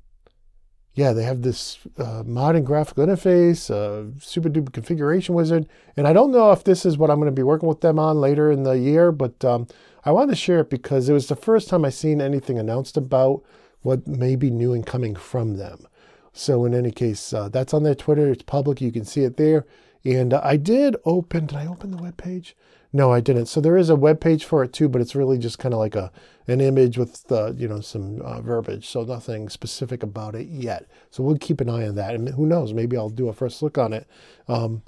yeah, 1.00 1.14
they 1.14 1.24
have 1.24 1.44
this 1.44 1.80
uh, 1.98 2.24
modern 2.26 2.66
graphical 2.66 3.06
interface, 3.06 3.72
uh, 3.72 4.12
super 4.20 4.50
duper 4.50 4.74
configuration 4.74 5.34
wizard. 5.34 5.66
And 5.96 6.06
I 6.06 6.12
don't 6.12 6.34
know 6.34 6.52
if 6.52 6.66
this 6.66 6.86
is 6.86 6.98
what 6.98 7.10
I'm 7.10 7.20
going 7.20 7.34
to 7.34 7.40
be 7.40 7.42
working 7.42 7.70
with 7.70 7.80
them 7.80 7.98
on 7.98 8.20
later 8.20 8.52
in 8.52 8.64
the 8.64 8.78
year, 8.78 9.14
but 9.14 9.46
um, 9.46 9.68
I 10.04 10.12
wanted 10.12 10.32
to 10.32 10.36
share 10.36 10.60
it 10.60 10.70
because 10.70 11.08
it 11.08 11.14
was 11.14 11.28
the 11.28 11.38
first 11.38 11.70
time 11.70 11.86
I 11.86 11.90
seen 11.90 12.20
anything 12.20 12.60
announced 12.60 12.98
about 12.98 13.44
what 13.82 14.08
may 14.10 14.36
be 14.36 14.50
new 14.50 14.74
and 14.74 14.86
coming 14.86 15.16
from 15.16 15.56
them. 15.56 15.88
So 16.34 16.66
in 16.66 16.74
any 16.74 16.92
case, 16.92 17.32
uh, 17.32 17.48
that's 17.48 17.74
on 17.74 17.84
their 17.84 17.96
Twitter. 17.96 18.30
It's 18.30 18.44
public. 18.44 18.82
You 18.82 18.92
can 18.92 19.06
see 19.06 19.24
it 19.24 19.38
there. 19.38 19.66
And 20.04 20.34
I 20.34 20.58
did 20.58 20.98
open, 21.06 21.46
did 21.46 21.58
I 21.58 21.66
open 21.66 21.92
the 21.92 22.04
web 22.04 22.18
page? 22.18 22.58
No, 22.92 23.14
I 23.14 23.22
didn't. 23.22 23.46
So 23.46 23.62
there 23.62 23.78
is 23.78 23.90
a 23.90 23.96
web 23.96 24.20
page 24.20 24.44
for 24.44 24.64
it 24.66 24.74
too, 24.74 24.90
but 24.90 25.00
it's 25.00 25.16
really 25.16 25.38
just 25.38 25.60
kind 25.60 25.74
of 25.74 25.80
like 25.80 25.96
a 25.96 26.12
an 26.50 26.62
image 26.62 26.98
with 26.98 27.32
uh, 27.32 27.54
you 27.54 27.68
know 27.68 27.80
some 27.80 28.22
uh, 28.22 28.42
verbiage. 28.42 28.88
So 28.88 29.04
nothing 29.04 29.50
specific 29.50 30.04
about 30.04 30.36
it 30.36 30.48
yet. 30.48 30.88
So 31.12 31.24
we'll 31.24 31.38
keep 31.38 31.62
an 31.62 31.70
eye 31.70 31.88
on 31.88 31.96
that, 31.96 32.16
and 32.16 32.30
who 32.30 32.46
knows? 32.46 32.74
Maybe 32.74 32.98
I'll 32.98 33.10
do 33.10 33.30
a 33.30 33.34
first 33.34 33.62
look 33.62 33.78
on 33.78 33.94
it 33.94 34.08
um, 34.48 34.82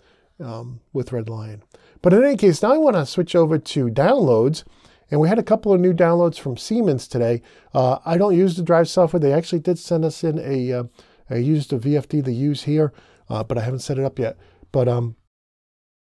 um, 0.43 0.81
with 0.93 1.11
Red 1.11 1.29
Lion. 1.29 1.63
But 2.01 2.13
in 2.13 2.23
any 2.23 2.37
case, 2.37 2.61
now 2.61 2.73
I 2.73 2.77
want 2.77 2.95
to 2.95 3.05
switch 3.05 3.35
over 3.35 3.57
to 3.57 3.89
downloads. 3.89 4.63
And 5.11 5.19
we 5.19 5.27
had 5.27 5.39
a 5.39 5.43
couple 5.43 5.73
of 5.73 5.81
new 5.81 5.93
downloads 5.93 6.39
from 6.39 6.55
Siemens 6.55 7.05
today. 7.05 7.41
Uh, 7.73 7.97
I 8.05 8.17
don't 8.17 8.35
use 8.35 8.55
the 8.55 8.63
drive 8.63 8.87
software. 8.87 9.19
They 9.19 9.33
actually 9.33 9.59
did 9.59 9.77
send 9.77 10.05
us 10.05 10.23
in 10.23 10.39
a, 10.39 10.71
uh, 10.71 10.83
I 11.29 11.35
used 11.35 11.73
a 11.73 11.77
VFD 11.77 12.23
to 12.23 12.31
use 12.31 12.63
here, 12.63 12.93
uh, 13.29 13.43
but 13.43 13.57
I 13.57 13.61
haven't 13.61 13.79
set 13.79 13.99
it 13.99 14.05
up 14.05 14.17
yet. 14.17 14.37
But 14.71 14.87
um, 14.87 15.17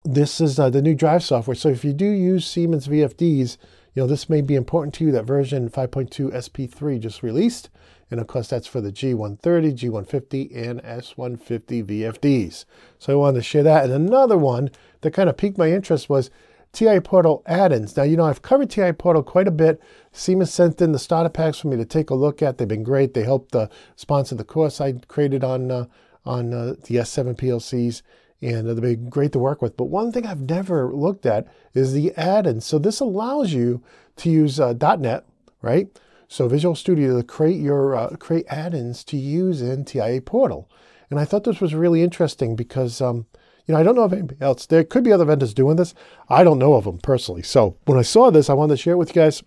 this 0.06 0.40
is 0.40 0.58
uh, 0.58 0.70
the 0.70 0.82
new 0.82 0.96
drive 0.96 1.24
software. 1.24 1.56
So 1.56 1.68
if 1.68 1.84
you 1.84 1.92
do 1.92 2.06
use 2.06 2.48
Siemens 2.48 2.88
VFDs, 2.88 3.58
you 3.96 4.04
know, 4.04 4.08
this 4.08 4.30
may 4.30 4.42
be 4.42 4.56
important 4.56 4.94
to 4.96 5.06
you 5.06 5.12
that 5.14 5.24
version 5.24 5.70
5.2 5.70 6.34
SP3 6.34 7.00
just 7.00 7.24
released. 7.24 7.70
And 8.12 8.20
of 8.20 8.28
course, 8.28 8.50
that's 8.50 8.68
for 8.68 8.82
the 8.82 8.92
G130, 8.92 9.40
G150, 9.40 10.56
and 10.56 10.84
S150 10.84 11.84
VFDs. 11.86 12.66
So 13.00 13.14
I 13.14 13.16
wanted 13.16 13.38
to 13.38 13.44
share 13.44 13.64
that. 13.64 13.86
And 13.86 13.94
another 13.94 14.38
one 14.38 14.70
that 15.02 15.14
kind 15.14 15.30
of 15.30 15.38
piqued 15.38 15.58
my 15.58 15.72
interest 15.72 16.10
was 16.10 16.30
TIA 16.74 17.02
Portal 17.02 17.42
add-ins. 17.46 17.96
Now, 17.96 18.04
you 18.04 18.18
know, 18.18 18.26
I've 18.26 18.42
covered 18.42 18.70
TIA 18.70 18.94
Portal 18.94 19.24
quite 19.24 19.48
a 19.48 19.52
bit. 19.52 19.82
Siemens 20.12 20.54
sent 20.54 20.82
in 20.82 20.92
the 20.92 21.00
starter 21.00 21.30
packs 21.30 21.60
for 21.60 21.70
me 21.70 21.78
to 21.78 21.86
take 21.86 22.10
a 22.10 22.16
look 22.16 22.42
at. 22.44 22.58
They've 22.58 22.68
been 22.68 22.84
great. 22.84 23.14
They 23.14 23.24
helped 23.24 23.56
uh, 23.56 23.70
sponsor 23.96 24.36
the 24.36 24.44
course 24.44 24.82
I 24.82 24.94
created 25.08 25.44
on, 25.44 25.72
uh, 25.72 25.86
on 26.26 26.54
uh, 26.54 26.76
the 26.84 26.98
S7 26.98 27.36
PLCs 27.38 28.02
and 28.42 28.68
they'll 28.68 28.80
be 28.80 28.96
great 28.96 29.32
to 29.32 29.40
work 29.40 29.62
with. 29.62 29.78
But 29.78 29.86
one 29.86 30.12
thing 30.12 30.26
I've 30.26 30.50
never 30.50 30.94
looked 30.94 31.26
at 31.26 31.48
is 31.74 31.94
the 31.94 32.14
add-ins. 32.16 32.66
So 32.66 32.78
this 32.78 33.00
allows 33.00 33.54
you 33.54 33.82
to 34.18 34.30
use 34.30 34.60
uh, 34.60 34.74
.NET, 34.74 35.26
right? 35.62 35.88
So 36.28 36.48
Visual 36.48 36.76
Studio 36.76 37.18
to 37.18 37.24
create 37.24 37.60
your 37.60 37.96
uh, 37.96 38.16
create 38.18 38.46
add-ins 38.50 39.04
to 39.06 39.18
use 39.18 39.62
in 39.62 39.86
TIA 39.86 40.22
Portal. 40.22 40.70
And 41.10 41.20
I 41.20 41.26
thought 41.26 41.44
this 41.44 41.62
was 41.62 41.76
really 41.76 42.02
interesting 42.02 42.56
because 42.56 43.00
um, 43.00 43.28
you 43.66 43.74
know 43.74 43.80
I 43.80 43.84
don't 43.84 43.96
know 43.96 44.04
of 44.04 44.14
anybody 44.14 44.42
else. 44.42 44.66
There 44.66 44.84
could 44.84 45.04
be 45.04 45.12
other 45.12 45.26
vendors 45.26 45.54
doing 45.54 45.76
this. 45.76 45.94
I 46.30 46.44
don't 46.44 46.60
know 46.60 46.74
of 46.74 46.86
them 46.86 46.98
personally. 46.98 47.44
So 47.44 47.78
when 47.86 48.00
I 48.00 48.04
saw 48.04 48.32
this, 48.32 48.50
I 48.50 48.54
wanted 48.54 48.76
to 48.76 48.82
share 48.82 48.94
it 48.94 48.98
with 48.98 49.10
you 49.10 49.22
guys. 49.22 49.44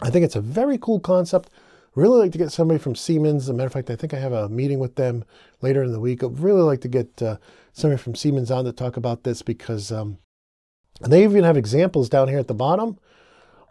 I 0.00 0.10
think 0.10 0.24
it's 0.24 0.36
a 0.36 0.40
very 0.40 0.78
cool 0.78 1.00
concept. 1.00 1.50
Really 1.94 2.18
like 2.18 2.32
to 2.32 2.38
get 2.38 2.52
somebody 2.52 2.78
from 2.78 2.94
Siemens. 2.94 3.44
As 3.44 3.48
a 3.48 3.52
matter 3.52 3.66
of 3.66 3.72
fact, 3.72 3.90
I 3.90 3.96
think 3.96 4.14
I 4.14 4.18
have 4.18 4.32
a 4.32 4.48
meeting 4.48 4.78
with 4.78 4.94
them 4.94 5.24
later 5.60 5.82
in 5.82 5.92
the 5.92 6.00
week. 6.00 6.22
I'd 6.22 6.38
really 6.38 6.62
like 6.62 6.80
to 6.82 6.88
get 6.88 7.20
uh, 7.20 7.38
somebody 7.72 8.00
from 8.00 8.14
Siemens 8.14 8.50
on 8.50 8.64
to 8.64 8.72
talk 8.72 8.96
about 8.96 9.24
this 9.24 9.42
because 9.42 9.90
um, 9.90 10.18
they 11.00 11.24
even 11.24 11.42
have 11.42 11.56
examples 11.56 12.08
down 12.08 12.28
here 12.28 12.38
at 12.38 12.46
the 12.46 12.54
bottom. 12.54 12.98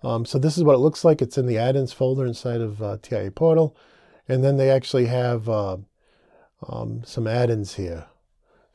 Um, 0.04 0.26
so 0.26 0.38
this 0.38 0.58
is 0.58 0.64
what 0.64 0.76
it 0.76 0.80
looks 0.80 1.06
like. 1.06 1.22
It's 1.22 1.38
in 1.38 1.46
the 1.46 1.58
add-ins 1.58 1.94
folder 1.94 2.26
inside 2.26 2.62
of 2.62 2.82
uh, 2.82 2.98
TIA 3.02 3.32
Portal. 3.32 3.76
And 4.28 4.44
then 4.44 4.58
they 4.58 4.70
actually 4.70 5.06
have 5.06 5.48
uh, 5.48 5.78
um, 6.68 7.04
some 7.06 7.26
add-ins 7.26 7.76
here. 7.76 8.06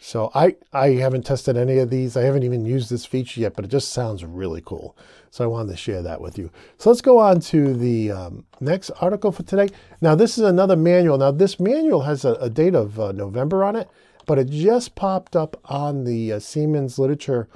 So 0.04 0.30
I, 0.34 0.56
I 0.72 0.88
haven't 0.90 1.24
tested 1.24 1.56
any 1.56 1.78
of 1.78 1.88
these. 1.88 2.16
I 2.16 2.22
haven't 2.22 2.42
even 2.42 2.66
used 2.66 2.90
this 2.90 3.06
feature 3.06 3.40
yet, 3.40 3.54
but 3.54 3.64
it 3.64 3.68
just 3.68 3.92
sounds 3.92 4.24
really 4.24 4.62
cool. 4.64 4.96
So 5.30 5.44
I 5.44 5.46
wanted 5.46 5.70
to 5.70 5.76
share 5.76 6.02
that 6.02 6.20
with 6.20 6.36
you. 6.36 6.50
So 6.78 6.90
let's 6.90 7.00
go 7.00 7.18
on 7.18 7.40
to 7.40 7.74
the 7.74 8.10
um, 8.10 8.44
next 8.60 8.90
article 9.00 9.32
for 9.32 9.42
today. 9.44 9.68
Now 10.00 10.14
this 10.14 10.36
is 10.36 10.44
another 10.44 10.76
manual. 10.76 11.16
Now 11.16 11.30
this 11.30 11.58
manual 11.58 12.02
has 12.02 12.24
a, 12.24 12.34
a 12.34 12.50
date 12.50 12.74
of 12.74 13.00
uh, 13.00 13.12
November 13.12 13.64
on 13.64 13.76
it 13.76 13.88
but 14.26 14.38
it 14.38 14.50
just 14.50 14.94
popped 14.94 15.36
up 15.36 15.60
on 15.66 16.04
the 16.04 16.32
uh, 16.32 16.38
Siemens 16.38 16.98
Literature 16.98 17.48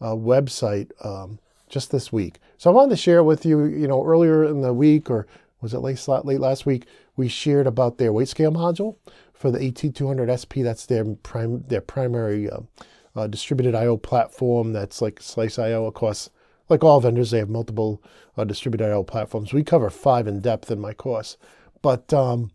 uh, 0.00 0.14
website 0.14 0.90
um, 1.04 1.38
just 1.68 1.90
this 1.90 2.12
week. 2.12 2.38
So 2.58 2.70
I 2.70 2.74
wanted 2.74 2.90
to 2.90 2.96
share 2.96 3.22
with 3.22 3.44
you, 3.44 3.64
you 3.64 3.86
know, 3.86 4.04
earlier 4.04 4.44
in 4.44 4.60
the 4.60 4.72
week, 4.72 5.10
or 5.10 5.26
was 5.60 5.74
it 5.74 5.78
late, 5.78 6.06
late 6.24 6.40
last 6.40 6.66
week, 6.66 6.86
we 7.16 7.28
shared 7.28 7.66
about 7.66 7.98
their 7.98 8.12
weight 8.12 8.28
scale 8.28 8.52
module 8.52 8.96
for 9.36 9.50
the 9.50 9.58
ET200 9.58 10.32
SP. 10.32 10.64
That's 10.64 10.86
their 10.86 11.04
prime 11.04 11.64
their 11.68 11.80
primary 11.80 12.50
uh, 12.50 12.60
uh, 13.14 13.26
distributed 13.26 13.74
I/O 13.74 13.96
platform. 13.98 14.72
That's 14.72 15.02
like 15.02 15.20
Slice 15.20 15.58
I/O. 15.58 15.86
Of 15.86 15.94
course, 15.94 16.30
like 16.68 16.82
all 16.82 17.00
vendors, 17.00 17.30
they 17.30 17.38
have 17.38 17.48
multiple 17.48 18.02
uh, 18.36 18.44
distributed 18.44 18.90
I/O 18.90 19.04
platforms. 19.04 19.52
We 19.52 19.62
cover 19.62 19.90
five 19.90 20.26
in 20.26 20.40
depth 20.40 20.70
in 20.70 20.80
my 20.80 20.94
course, 20.94 21.36
but 21.82 22.12
um, 22.12 22.50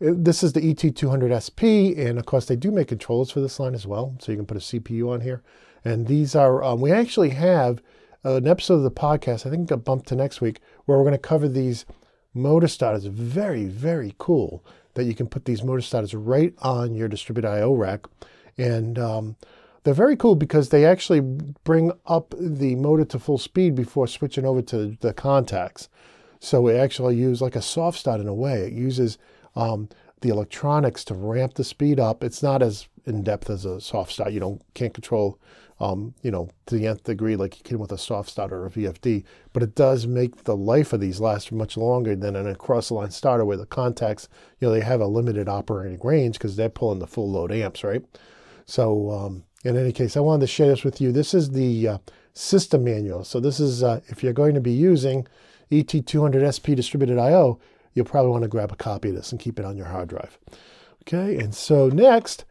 this 0.00 0.42
is 0.42 0.52
the 0.52 0.60
ET200 0.60 1.32
SP, 1.40 1.96
and 1.98 2.18
of 2.18 2.26
course 2.26 2.46
they 2.46 2.56
do 2.56 2.70
make 2.70 2.88
controllers 2.88 3.30
for 3.30 3.40
this 3.40 3.58
line 3.58 3.74
as 3.74 3.86
well, 3.86 4.16
so 4.18 4.32
you 4.32 4.38
can 4.38 4.46
put 4.46 4.56
a 4.56 4.60
CPU 4.60 5.10
on 5.10 5.22
here. 5.22 5.42
And 5.84 6.06
these 6.06 6.34
are 6.34 6.62
um, 6.62 6.80
we 6.80 6.92
actually 6.92 7.30
have 7.30 7.82
an 8.24 8.46
episode 8.46 8.74
of 8.74 8.82
the 8.82 8.90
podcast. 8.90 9.46
I 9.46 9.50
think 9.50 9.68
got 9.68 9.84
bumped 9.84 10.08
to 10.08 10.14
next 10.14 10.40
week 10.40 10.60
where 10.84 10.98
we're 10.98 11.04
going 11.04 11.12
to 11.12 11.18
cover 11.18 11.48
these 11.48 11.86
motor 12.34 12.68
starters. 12.68 13.04
Very 13.04 13.64
very 13.64 14.14
cool 14.18 14.64
that 14.94 15.04
you 15.04 15.14
can 15.14 15.26
put 15.26 15.44
these 15.44 15.62
motor 15.62 15.80
starters 15.80 16.14
right 16.14 16.54
on 16.58 16.94
your 16.94 17.08
distributed 17.08 17.48
I/O 17.48 17.74
rack, 17.74 18.06
and 18.58 18.98
um, 18.98 19.36
they're 19.84 19.94
very 19.94 20.16
cool 20.16 20.36
because 20.36 20.68
they 20.68 20.84
actually 20.84 21.20
bring 21.20 21.92
up 22.06 22.34
the 22.38 22.76
motor 22.76 23.04
to 23.06 23.18
full 23.18 23.38
speed 23.38 23.74
before 23.74 24.06
switching 24.06 24.44
over 24.44 24.62
to 24.62 24.96
the 25.00 25.12
contacts. 25.12 25.88
So 26.38 26.68
it 26.68 26.76
actually 26.76 27.16
uses 27.16 27.40
like 27.40 27.56
a 27.56 27.62
soft 27.62 27.98
start 27.98 28.20
in 28.20 28.28
a 28.28 28.34
way. 28.34 28.62
It 28.62 28.72
uses 28.72 29.18
um, 29.54 29.88
the 30.20 30.28
electronics 30.28 31.04
to 31.04 31.14
ramp 31.14 31.54
the 31.54 31.64
speed 31.64 32.00
up. 32.00 32.24
It's 32.24 32.42
not 32.42 32.62
as 32.62 32.88
in 33.06 33.22
depth 33.22 33.50
as 33.50 33.64
a 33.64 33.80
soft 33.80 34.12
start. 34.12 34.32
You 34.32 34.40
don't 34.40 34.62
can't 34.74 34.94
control, 34.94 35.38
um, 35.80 36.14
you 36.22 36.30
know, 36.30 36.48
to 36.66 36.76
the 36.76 36.86
nth 36.86 37.04
degree 37.04 37.36
like 37.36 37.58
you 37.58 37.64
can 37.64 37.78
with 37.78 37.92
a 37.92 37.98
soft 37.98 38.30
start 38.30 38.52
or 38.52 38.66
a 38.66 38.70
VFD. 38.70 39.24
But 39.52 39.62
it 39.62 39.74
does 39.74 40.06
make 40.06 40.44
the 40.44 40.56
life 40.56 40.92
of 40.92 41.00
these 41.00 41.20
last 41.20 41.52
much 41.52 41.76
longer 41.76 42.14
than 42.14 42.36
an 42.36 42.46
across 42.46 42.88
the 42.88 42.94
line 42.94 43.10
starter 43.10 43.44
where 43.44 43.56
the 43.56 43.66
contacts, 43.66 44.28
you 44.60 44.68
know, 44.68 44.74
they 44.74 44.80
have 44.80 45.00
a 45.00 45.06
limited 45.06 45.48
operating 45.48 46.00
range 46.02 46.38
because 46.38 46.56
they're 46.56 46.68
pulling 46.68 46.98
the 46.98 47.06
full 47.06 47.30
load 47.30 47.52
amps, 47.52 47.84
right? 47.84 48.04
So 48.66 49.10
um, 49.10 49.44
in 49.64 49.76
any 49.76 49.92
case, 49.92 50.16
I 50.16 50.20
wanted 50.20 50.42
to 50.42 50.46
share 50.46 50.68
this 50.68 50.84
with 50.84 51.00
you. 51.00 51.12
This 51.12 51.34
is 51.34 51.50
the 51.50 51.88
uh, 51.88 51.98
system 52.34 52.84
manual. 52.84 53.24
So 53.24 53.40
this 53.40 53.60
is 53.60 53.82
uh, 53.82 54.00
if 54.08 54.22
you're 54.22 54.32
going 54.32 54.54
to 54.54 54.60
be 54.60 54.72
using 54.72 55.26
ET200 55.70 56.52
SP 56.52 56.76
distributed 56.76 57.18
I/O, 57.18 57.58
you'll 57.94 58.04
probably 58.04 58.30
want 58.30 58.42
to 58.42 58.48
grab 58.48 58.72
a 58.72 58.76
copy 58.76 59.10
of 59.10 59.14
this 59.14 59.32
and 59.32 59.40
keep 59.40 59.58
it 59.58 59.64
on 59.64 59.76
your 59.76 59.86
hard 59.86 60.08
drive. 60.08 60.38
Okay, 61.02 61.36
and 61.38 61.54
so 61.54 61.88
next, 61.88 62.44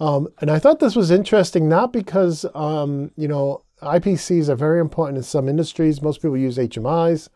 um, 0.00 0.28
and 0.40 0.50
I 0.50 0.58
thought 0.58 0.80
this 0.80 0.96
was 0.96 1.10
interesting, 1.10 1.68
not 1.68 1.92
because 1.92 2.44
um, 2.54 3.10
you 3.16 3.28
know 3.28 3.62
IPCs 3.82 4.48
are 4.48 4.56
very 4.56 4.80
important 4.80 5.18
in 5.18 5.22
some 5.22 5.48
industries. 5.48 6.02
Most 6.02 6.22
people 6.22 6.36
use 6.36 6.58
HMIs. 6.58 7.28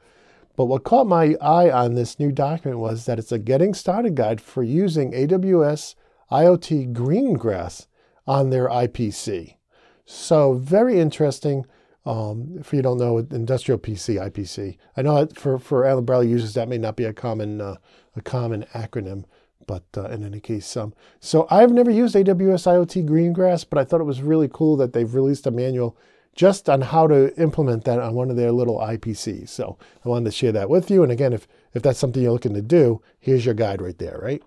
But 0.56 0.66
what 0.66 0.84
caught 0.84 1.06
my 1.06 1.36
eye 1.40 1.70
on 1.70 1.94
this 1.94 2.18
new 2.18 2.32
document 2.32 2.80
was 2.80 3.06
that 3.06 3.18
it's 3.18 3.32
a 3.32 3.38
getting 3.38 3.72
started 3.72 4.14
guide 4.14 4.40
for 4.40 4.62
using 4.62 5.12
AWS 5.12 5.94
IoT 6.30 6.92
Greengrass 6.92 7.86
on 8.26 8.50
their 8.50 8.68
IPC. 8.68 9.56
So 10.04 10.54
very 10.54 11.00
interesting. 11.00 11.66
Um, 12.04 12.56
if 12.58 12.72
you 12.72 12.82
don't 12.82 12.98
know, 12.98 13.18
industrial 13.18 13.78
PC, 13.78 14.20
IPC. 14.20 14.76
I 14.96 15.02
know 15.02 15.28
for 15.34 15.58
for 15.58 15.84
Allen 15.84 16.04
Bradley 16.04 16.28
users 16.28 16.54
that 16.54 16.68
may 16.68 16.78
not 16.78 16.96
be 16.96 17.04
a 17.04 17.12
common 17.12 17.60
uh, 17.60 17.76
a 18.16 18.20
common 18.22 18.64
acronym, 18.74 19.24
but 19.66 19.84
uh, 19.96 20.04
in 20.08 20.24
any 20.24 20.40
case, 20.40 20.76
um, 20.76 20.94
so 21.20 21.46
I've 21.50 21.72
never 21.72 21.90
used 21.90 22.14
AWS 22.14 22.66
IoT 22.66 23.08
Greengrass, 23.08 23.64
but 23.68 23.78
I 23.78 23.84
thought 23.84 24.00
it 24.00 24.04
was 24.04 24.22
really 24.22 24.48
cool 24.52 24.76
that 24.76 24.92
they've 24.92 25.14
released 25.14 25.46
a 25.46 25.50
manual 25.50 25.96
just 26.34 26.70
on 26.70 26.80
how 26.80 27.06
to 27.06 27.34
implement 27.40 27.84
that 27.84 27.98
on 27.98 28.14
one 28.14 28.30
of 28.30 28.36
their 28.36 28.52
little 28.52 28.78
IPCs. 28.78 29.48
So 29.48 29.76
I 30.04 30.08
wanted 30.08 30.26
to 30.26 30.30
share 30.30 30.52
that 30.52 30.70
with 30.70 30.90
you. 30.90 31.02
And 31.02 31.12
again, 31.12 31.32
if 31.32 31.46
if 31.74 31.82
that's 31.82 31.98
something 31.98 32.22
you're 32.22 32.32
looking 32.32 32.54
to 32.54 32.62
do, 32.62 33.02
here's 33.18 33.44
your 33.44 33.54
guide 33.54 33.82
right 33.82 33.98
there, 33.98 34.18
right? 34.22 34.42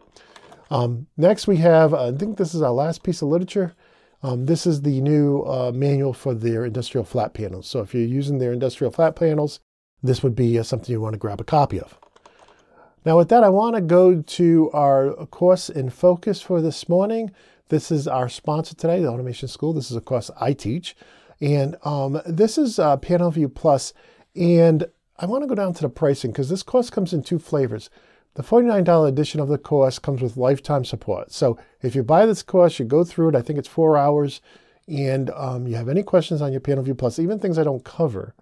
Um, 0.69 1.07
next, 1.17 1.47
we 1.47 1.57
have, 1.57 1.93
uh, 1.93 2.07
I 2.07 2.11
think 2.11 2.37
this 2.37 2.55
is 2.55 2.61
our 2.61 2.71
last 2.71 3.03
piece 3.03 3.21
of 3.21 3.29
literature. 3.29 3.75
Um, 4.23 4.45
this 4.45 4.65
is 4.65 4.81
the 4.81 5.01
new 5.01 5.43
uh, 5.43 5.71
manual 5.73 6.13
for 6.13 6.33
their 6.33 6.65
industrial 6.65 7.05
flat 7.05 7.33
panels. 7.33 7.67
So 7.67 7.81
if 7.81 7.93
you're 7.93 8.03
using 8.03 8.39
their 8.39 8.53
industrial 8.53 8.91
flat 8.91 9.15
panels, 9.15 9.59
this 10.01 10.23
would 10.23 10.35
be 10.35 10.57
uh, 10.57 10.63
something 10.63 10.91
you 10.91 10.99
want 10.99 11.13
to 11.13 11.19
grab 11.19 11.39
a 11.39 11.45
copy 11.45 11.79
of. 11.79 11.97
Now 13.05 13.17
with 13.17 13.29
that, 13.29 13.43
I 13.43 13.49
want 13.49 13.75
to 13.75 13.81
go 13.81 14.21
to 14.21 14.71
our 14.71 15.13
course 15.25 15.69
in 15.69 15.89
focus 15.89 16.41
for 16.41 16.61
this 16.61 16.87
morning. 16.87 17.31
This 17.67 17.91
is 17.91 18.07
our 18.07 18.29
sponsor 18.29 18.75
today, 18.75 19.01
the 19.01 19.09
Automation 19.09 19.49
School. 19.49 19.73
This 19.73 19.91
is 19.91 19.97
a 19.97 20.01
course 20.01 20.31
I 20.39 20.53
teach. 20.53 20.95
And 21.41 21.75
um, 21.83 22.21
this 22.25 22.57
is 22.57 22.79
uh, 22.79 22.95
PanelView 22.97 23.53
Plus. 23.53 23.93
And 24.35 24.85
I 25.19 25.25
want 25.25 25.43
to 25.43 25.47
go 25.47 25.55
down 25.55 25.73
to 25.73 25.81
the 25.81 25.89
pricing 25.89 26.31
because 26.31 26.49
this 26.49 26.63
course 26.63 26.89
comes 26.89 27.11
in 27.11 27.23
two 27.23 27.39
flavors. 27.39 27.89
The 28.35 28.43
$49 28.43 29.07
edition 29.07 29.41
of 29.41 29.49
the 29.49 29.57
course 29.57 29.99
comes 29.99 30.21
with 30.21 30.37
lifetime 30.37 30.85
support. 30.85 31.33
So 31.33 31.57
if 31.81 31.95
you 31.95 32.03
buy 32.03 32.25
this 32.25 32.41
course, 32.41 32.79
you 32.79 32.85
go 32.85 33.03
through 33.03 33.29
it, 33.29 33.35
I 33.35 33.41
think 33.41 33.59
it's 33.59 33.67
four 33.67 33.97
hours, 33.97 34.41
and 34.87 35.29
um, 35.31 35.67
you 35.67 35.75
have 35.75 35.89
any 35.89 36.03
questions 36.03 36.41
on 36.41 36.51
your 36.51 36.61
PanelView 36.61 36.97
Plus, 36.97 37.19
even 37.19 37.37
things 37.37 37.59
I 37.59 37.63
don't 37.63 37.83
cover, 37.83 38.33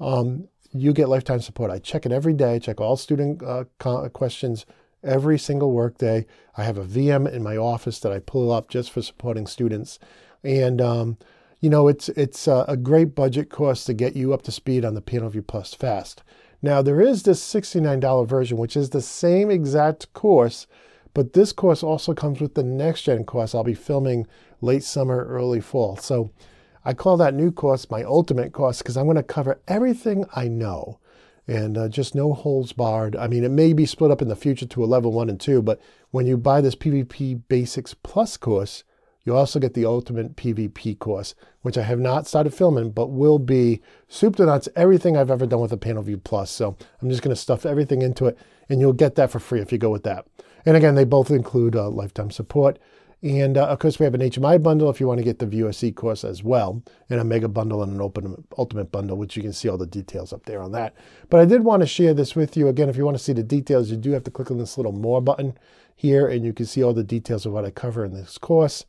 um, 0.00 0.48
you 0.72 0.92
get 0.92 1.08
lifetime 1.08 1.40
support. 1.40 1.70
I 1.70 1.78
check 1.78 2.06
it 2.06 2.12
every 2.12 2.32
day, 2.32 2.58
check 2.58 2.80
all 2.80 2.96
student 2.96 3.42
uh, 3.42 3.64
questions 4.12 4.66
every 5.02 5.38
single 5.38 5.72
workday. 5.72 6.26
I 6.56 6.64
have 6.64 6.78
a 6.78 6.84
VM 6.84 7.30
in 7.30 7.42
my 7.42 7.56
office 7.56 7.98
that 8.00 8.12
I 8.12 8.20
pull 8.20 8.52
up 8.52 8.68
just 8.68 8.90
for 8.90 9.02
supporting 9.02 9.46
students. 9.46 9.98
And, 10.44 10.80
um, 10.80 11.18
you 11.60 11.70
know, 11.70 11.88
it's, 11.88 12.08
it's 12.10 12.46
a 12.46 12.78
great 12.80 13.14
budget 13.14 13.50
course 13.50 13.84
to 13.84 13.94
get 13.94 14.16
you 14.16 14.32
up 14.32 14.42
to 14.42 14.52
speed 14.52 14.84
on 14.84 14.94
the 14.94 15.02
PanelView 15.02 15.46
Plus 15.46 15.74
fast. 15.74 16.22
Now, 16.62 16.82
there 16.82 17.00
is 17.00 17.22
this 17.22 17.42
$69 17.42 18.26
version, 18.28 18.58
which 18.58 18.76
is 18.76 18.90
the 18.90 19.00
same 19.00 19.50
exact 19.50 20.12
course, 20.12 20.66
but 21.14 21.32
this 21.32 21.52
course 21.52 21.82
also 21.82 22.14
comes 22.14 22.40
with 22.40 22.54
the 22.54 22.62
next 22.62 23.02
gen 23.02 23.24
course 23.24 23.54
I'll 23.54 23.64
be 23.64 23.74
filming 23.74 24.26
late 24.60 24.84
summer, 24.84 25.24
early 25.26 25.60
fall. 25.60 25.96
So 25.96 26.30
I 26.84 26.94
call 26.94 27.16
that 27.18 27.34
new 27.34 27.52
course 27.52 27.90
my 27.90 28.02
ultimate 28.02 28.52
course 28.52 28.78
because 28.78 28.96
I'm 28.96 29.06
going 29.06 29.16
to 29.16 29.22
cover 29.22 29.60
everything 29.68 30.24
I 30.34 30.48
know 30.48 30.98
and 31.46 31.76
uh, 31.76 31.88
just 31.88 32.14
no 32.14 32.32
holds 32.32 32.72
barred. 32.72 33.16
I 33.16 33.26
mean, 33.26 33.44
it 33.44 33.50
may 33.50 33.72
be 33.72 33.84
split 33.84 34.10
up 34.10 34.22
in 34.22 34.28
the 34.28 34.36
future 34.36 34.66
to 34.66 34.84
a 34.84 34.86
level 34.86 35.12
one 35.12 35.28
and 35.28 35.40
two, 35.40 35.62
but 35.62 35.80
when 36.10 36.26
you 36.26 36.36
buy 36.36 36.60
this 36.60 36.76
PvP 36.76 37.42
Basics 37.48 37.92
Plus 37.92 38.36
course, 38.36 38.84
you 39.24 39.36
also 39.36 39.58
get 39.58 39.74
the 39.74 39.84
Ultimate 39.84 40.36
PvP 40.36 40.98
course, 40.98 41.34
which 41.62 41.76
I 41.76 41.82
have 41.82 41.98
not 41.98 42.26
started 42.26 42.54
filming, 42.54 42.90
but 42.90 43.08
will 43.08 43.38
be 43.38 43.82
soup 44.08 44.36
to 44.36 44.46
nuts 44.46 44.68
everything 44.74 45.16
I've 45.16 45.30
ever 45.30 45.46
done 45.46 45.60
with 45.60 45.72
a 45.72 45.76
panel 45.76 46.02
view 46.02 46.16
Plus. 46.16 46.50
So 46.50 46.76
I'm 47.02 47.10
just 47.10 47.22
going 47.22 47.34
to 47.34 47.40
stuff 47.40 47.66
everything 47.66 48.00
into 48.00 48.26
it, 48.26 48.38
and 48.68 48.80
you'll 48.80 48.94
get 48.94 49.16
that 49.16 49.30
for 49.30 49.38
free 49.38 49.60
if 49.60 49.72
you 49.72 49.78
go 49.78 49.90
with 49.90 50.04
that. 50.04 50.26
And 50.64 50.76
again, 50.76 50.94
they 50.94 51.04
both 51.04 51.30
include 51.30 51.76
uh, 51.76 51.90
lifetime 51.90 52.30
support. 52.30 52.78
And 53.22 53.58
uh, 53.58 53.66
of 53.66 53.78
course, 53.80 53.98
we 53.98 54.04
have 54.04 54.14
an 54.14 54.22
HMI 54.22 54.62
bundle 54.62 54.88
if 54.88 54.98
you 54.98 55.06
want 55.06 55.18
to 55.18 55.24
get 55.24 55.38
the 55.38 55.46
VUSE 55.46 55.94
course 55.94 56.24
as 56.24 56.42
well, 56.42 56.82
and 57.10 57.20
a 57.20 57.24
mega 57.24 57.48
bundle 57.48 57.82
and 57.82 57.92
an 57.92 58.00
open 58.00 58.44
ultimate 58.56 58.90
bundle, 58.90 59.18
which 59.18 59.36
you 59.36 59.42
can 59.42 59.52
see 59.52 59.68
all 59.68 59.76
the 59.76 59.86
details 59.86 60.32
up 60.32 60.46
there 60.46 60.62
on 60.62 60.72
that. 60.72 60.94
But 61.28 61.40
I 61.40 61.44
did 61.44 61.62
want 61.62 61.82
to 61.82 61.86
share 61.86 62.14
this 62.14 62.34
with 62.34 62.56
you. 62.56 62.68
Again, 62.68 62.88
if 62.88 62.96
you 62.96 63.04
want 63.04 63.18
to 63.18 63.22
see 63.22 63.34
the 63.34 63.42
details, 63.42 63.90
you 63.90 63.98
do 63.98 64.12
have 64.12 64.24
to 64.24 64.30
click 64.30 64.50
on 64.50 64.56
this 64.56 64.78
little 64.78 64.92
more 64.92 65.20
button 65.20 65.58
here, 65.94 66.26
and 66.26 66.46
you 66.46 66.54
can 66.54 66.64
see 66.64 66.82
all 66.82 66.94
the 66.94 67.04
details 67.04 67.44
of 67.44 67.52
what 67.52 67.66
I 67.66 67.70
cover 67.70 68.06
in 68.06 68.14
this 68.14 68.38
course. 68.38 68.86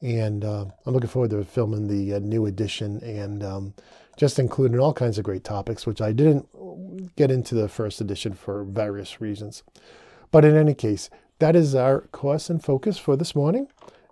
And 0.00 0.44
uh, 0.44 0.66
I'm 0.86 0.94
looking 0.94 1.08
forward 1.08 1.30
to 1.30 1.44
filming 1.44 1.88
the 1.88 2.14
uh, 2.14 2.18
new 2.20 2.46
edition 2.46 3.02
and 3.02 3.42
um, 3.42 3.74
just 4.16 4.38
including 4.38 4.78
all 4.78 4.92
kinds 4.92 5.18
of 5.18 5.24
great 5.24 5.44
topics, 5.44 5.86
which 5.86 6.00
I 6.00 6.12
didn't 6.12 6.46
get 7.16 7.30
into 7.30 7.54
the 7.54 7.68
first 7.68 8.00
edition 8.00 8.34
for 8.34 8.64
various 8.64 9.20
reasons. 9.20 9.62
But 10.30 10.44
in 10.44 10.56
any 10.56 10.74
case, 10.74 11.10
that 11.38 11.56
is 11.56 11.74
our 11.74 12.02
course 12.12 12.50
and 12.50 12.62
focus 12.62 12.98
for 12.98 13.16
this 13.16 13.34
morning. 13.34 13.68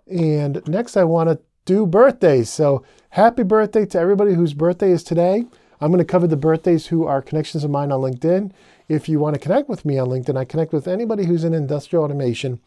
And 0.07 0.61
next, 0.67 0.97
I 0.97 1.03
want 1.03 1.29
to 1.29 1.39
do 1.65 1.85
birthdays. 1.85 2.49
So 2.49 2.83
happy 3.09 3.43
birthday 3.43 3.85
to 3.87 3.99
everybody 3.99 4.33
whose 4.33 4.53
birthday 4.53 4.91
is 4.91 5.03
today. 5.03 5.45
I'm 5.79 5.91
going 5.91 5.99
to 5.99 6.11
cover 6.11 6.27
the 6.27 6.37
birthdays 6.37 6.87
who 6.87 7.05
are 7.05 7.21
connections 7.21 7.63
of 7.63 7.71
mine 7.71 7.91
on 7.91 8.01
LinkedIn. 8.01 8.51
If 8.87 9.07
you 9.07 9.19
want 9.19 9.35
to 9.35 9.39
connect 9.39 9.69
with 9.69 9.85
me 9.85 9.97
on 9.97 10.09
LinkedIn, 10.09 10.37
I 10.37 10.45
connect 10.45 10.73
with 10.73 10.87
anybody 10.87 11.25
who's 11.25 11.43
in 11.43 11.53
industrial 11.53 12.03
automation 12.03 12.59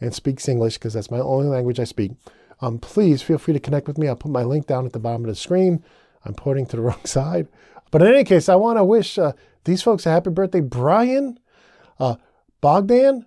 and 0.00 0.14
speaks 0.14 0.48
English 0.48 0.74
because 0.74 0.94
that's 0.94 1.10
my 1.10 1.18
only 1.18 1.46
language 1.46 1.78
I 1.78 1.84
speak 1.84 2.12
um, 2.60 2.78
please 2.78 3.22
feel 3.22 3.38
free 3.38 3.54
to 3.54 3.60
connect 3.60 3.86
with 3.86 3.98
me. 3.98 4.08
I'll 4.08 4.16
put 4.16 4.30
my 4.30 4.42
link 4.42 4.66
down 4.66 4.86
at 4.86 4.92
the 4.92 4.98
bottom 4.98 5.24
of 5.24 5.28
the 5.28 5.34
screen. 5.34 5.82
I'm 6.24 6.34
pointing 6.34 6.66
to 6.66 6.76
the 6.76 6.82
wrong 6.86 7.04
side. 7.04 7.48
But 7.90 8.02
in 8.02 8.08
any 8.08 8.24
case, 8.24 8.48
I 8.48 8.54
want 8.54 8.78
to 8.78 8.84
wish 8.84 9.18
uh, 9.18 9.32
these 9.64 9.82
folks 9.82 10.06
a 10.06 10.10
happy 10.10 10.30
birthday. 10.30 10.60
Brian, 10.60 11.38
uh, 11.98 12.16
Bogdan, 12.60 13.26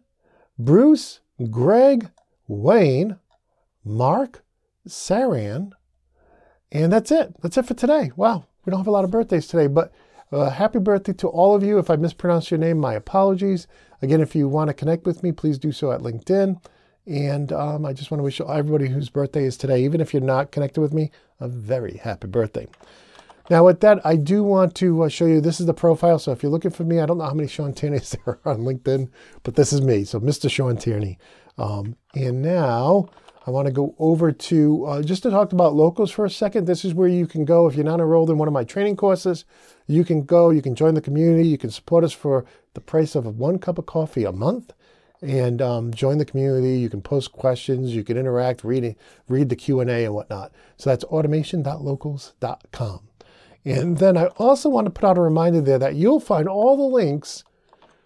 Bruce, 0.57 1.19
Greg, 1.49 2.09
Wayne, 2.47 3.17
Mark, 3.83 4.43
Saran, 4.87 5.71
and 6.71 6.91
that's 6.91 7.11
it. 7.11 7.35
That's 7.41 7.57
it 7.57 7.65
for 7.65 7.73
today. 7.73 8.11
Wow, 8.15 8.45
we 8.65 8.71
don't 8.71 8.79
have 8.79 8.87
a 8.87 8.91
lot 8.91 9.03
of 9.03 9.11
birthdays 9.11 9.47
today, 9.47 9.67
but 9.67 9.91
uh, 10.31 10.49
happy 10.49 10.79
birthday 10.79 11.13
to 11.13 11.27
all 11.27 11.53
of 11.53 11.63
you. 11.63 11.77
If 11.77 11.89
I 11.89 11.95
mispronounced 11.95 12.49
your 12.49 12.57
name, 12.57 12.79
my 12.79 12.95
apologies. 12.95 13.67
Again, 14.01 14.21
if 14.21 14.35
you 14.35 14.47
want 14.47 14.69
to 14.69 14.73
connect 14.73 15.05
with 15.05 15.21
me, 15.21 15.31
please 15.31 15.59
do 15.59 15.71
so 15.71 15.91
at 15.91 16.01
LinkedIn. 16.01 16.59
And 17.05 17.51
um, 17.51 17.85
I 17.85 17.93
just 17.93 18.09
want 18.09 18.19
to 18.19 18.23
wish 18.23 18.41
everybody 18.41 18.87
whose 18.87 19.09
birthday 19.09 19.43
is 19.43 19.57
today, 19.57 19.83
even 19.83 20.01
if 20.01 20.13
you're 20.13 20.21
not 20.23 20.51
connected 20.51 20.81
with 20.81 20.93
me, 20.93 21.11
a 21.39 21.47
very 21.47 21.97
happy 21.97 22.27
birthday. 22.27 22.67
Now, 23.49 23.65
with 23.65 23.81
that, 23.81 24.05
I 24.05 24.15
do 24.15 24.43
want 24.43 24.73
to 24.75 25.03
uh, 25.03 25.09
show 25.09 25.25
you 25.25 25.41
this 25.41 25.59
is 25.59 25.65
the 25.65 25.73
profile. 25.73 26.17
So 26.17 26.31
if 26.31 26.41
you're 26.41 26.51
looking 26.51 26.71
for 26.71 26.83
me, 26.83 26.99
I 26.99 27.05
don't 27.05 27.17
know 27.17 27.25
how 27.25 27.33
many 27.33 27.49
Sean 27.49 27.73
Tierneys 27.73 28.11
there 28.25 28.39
are 28.45 28.53
on 28.53 28.59
LinkedIn, 28.61 29.09
but 29.43 29.55
this 29.55 29.73
is 29.73 29.81
me. 29.81 30.05
So 30.05 30.19
Mr. 30.19 30.49
Sean 30.49 30.77
Tierney. 30.77 31.17
Um, 31.57 31.97
and 32.15 32.41
now 32.41 33.09
I 33.45 33.51
want 33.51 33.65
to 33.67 33.73
go 33.73 33.93
over 33.99 34.31
to 34.31 34.85
uh, 34.85 35.01
just 35.01 35.23
to 35.23 35.29
talk 35.29 35.51
about 35.51 35.75
locals 35.75 36.11
for 36.11 36.23
a 36.25 36.29
second. 36.29 36.65
This 36.65 36.85
is 36.85 36.93
where 36.93 37.09
you 37.09 37.27
can 37.27 37.43
go 37.43 37.67
if 37.67 37.75
you're 37.75 37.83
not 37.83 37.99
enrolled 37.99 38.29
in 38.29 38.37
one 38.37 38.47
of 38.47 38.53
my 38.53 38.63
training 38.63 38.95
courses. 38.95 39.43
You 39.87 40.05
can 40.05 40.23
go, 40.23 40.49
you 40.49 40.61
can 40.61 40.75
join 40.75 40.93
the 40.93 41.01
community, 41.01 41.47
you 41.47 41.57
can 41.57 41.69
support 41.69 42.05
us 42.05 42.13
for 42.13 42.45
the 42.73 42.81
price 42.81 43.15
of 43.15 43.25
one 43.25 43.59
cup 43.59 43.77
of 43.77 43.85
coffee 43.85 44.23
a 44.23 44.31
month 44.31 44.71
and 45.21 45.61
um, 45.61 45.93
join 45.93 46.17
the 46.17 46.25
community. 46.25 46.79
You 46.79 46.89
can 46.89 47.01
post 47.01 47.33
questions, 47.33 47.93
you 47.93 48.03
can 48.03 48.17
interact, 48.17 48.63
read, 48.63 48.95
read 49.27 49.49
the 49.49 49.55
Q&A 49.55 50.05
and 50.05 50.13
whatnot. 50.13 50.53
So 50.77 50.89
that's 50.89 51.03
automation.locals.com. 51.03 53.01
And 53.65 53.97
then 53.97 54.17
I 54.17 54.25
also 54.37 54.69
want 54.69 54.85
to 54.85 54.91
put 54.91 55.05
out 55.07 55.17
a 55.17 55.21
reminder 55.21 55.61
there 55.61 55.79
that 55.79 55.95
you'll 55.95 56.19
find 56.19 56.47
all 56.47 56.75
the 56.75 56.83
links 56.83 57.43